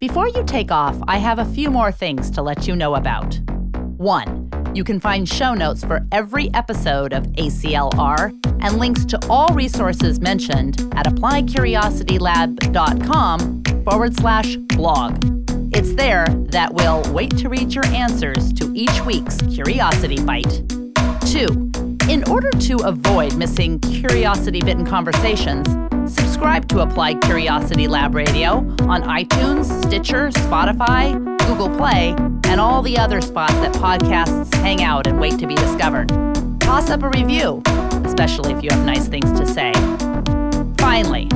Before 0.00 0.28
you 0.28 0.44
take 0.44 0.70
off, 0.70 0.96
I 1.06 1.18
have 1.18 1.38
a 1.38 1.44
few 1.44 1.70
more 1.70 1.92
things 1.92 2.30
to 2.30 2.40
let 2.40 2.66
you 2.66 2.74
know 2.74 2.94
about. 2.94 3.38
One, 3.98 4.48
you 4.74 4.84
can 4.84 4.98
find 5.00 5.28
show 5.28 5.52
notes 5.54 5.84
for 5.84 6.06
every 6.12 6.54
episode 6.54 7.12
of 7.12 7.24
ACLR 7.32 8.32
and 8.60 8.78
links 8.78 9.04
to 9.06 9.18
all 9.28 9.52
resources 9.54 10.20
mentioned 10.20 10.80
at 10.94 11.06
appliedcuriositylab.com 11.06 13.62
forward 13.84 14.16
slash 14.16 14.56
blog. 14.56 15.20
It's 15.74 15.94
there 15.94 16.26
that 16.50 16.72
will 16.72 17.02
wait 17.12 17.36
to 17.38 17.48
read 17.48 17.74
your 17.74 17.86
answers 17.86 18.52
to 18.54 18.70
each 18.74 19.04
week's 19.04 19.38
Curiosity 19.42 20.22
Bite. 20.22 20.62
Two, 21.26 21.67
in 22.08 22.24
order 22.24 22.50
to 22.50 22.76
avoid 22.84 23.36
missing 23.36 23.78
curiosity 23.80 24.60
bitten 24.60 24.86
conversations, 24.86 25.68
subscribe 26.10 26.66
to 26.68 26.80
Applied 26.80 27.20
Curiosity 27.20 27.86
Lab 27.86 28.14
Radio 28.14 28.60
on 28.88 29.02
iTunes, 29.02 29.66
Stitcher, 29.84 30.30
Spotify, 30.30 31.12
Google 31.46 31.68
Play, 31.76 32.14
and 32.46 32.58
all 32.58 32.80
the 32.80 32.96
other 32.96 33.20
spots 33.20 33.52
that 33.54 33.74
podcasts 33.74 34.54
hang 34.54 34.82
out 34.82 35.06
and 35.06 35.20
wait 35.20 35.38
to 35.38 35.46
be 35.46 35.54
discovered. 35.54 36.08
Toss 36.60 36.88
up 36.88 37.02
a 37.02 37.10
review, 37.10 37.60
especially 38.04 38.52
if 38.52 38.62
you 38.62 38.70
have 38.70 38.86
nice 38.86 39.06
things 39.06 39.30
to 39.38 39.46
say. 39.46 39.74
Finally, 40.78 41.28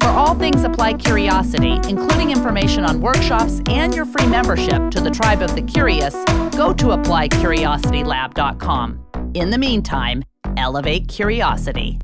for 0.00 0.08
all 0.08 0.34
things 0.34 0.64
Applied 0.64 0.98
Curiosity, 0.98 1.78
including 1.88 2.32
information 2.32 2.84
on 2.84 3.00
workshops 3.00 3.60
and 3.68 3.94
your 3.94 4.06
free 4.06 4.26
membership 4.26 4.90
to 4.90 5.00
the 5.00 5.10
Tribe 5.10 5.42
of 5.42 5.54
the 5.54 5.62
Curious, 5.62 6.14
go 6.56 6.72
to 6.72 6.86
appliedcuriositylab.com. 6.86 9.05
In 9.36 9.50
the 9.50 9.58
meantime, 9.58 10.24
elevate 10.56 11.08
curiosity. 11.08 11.98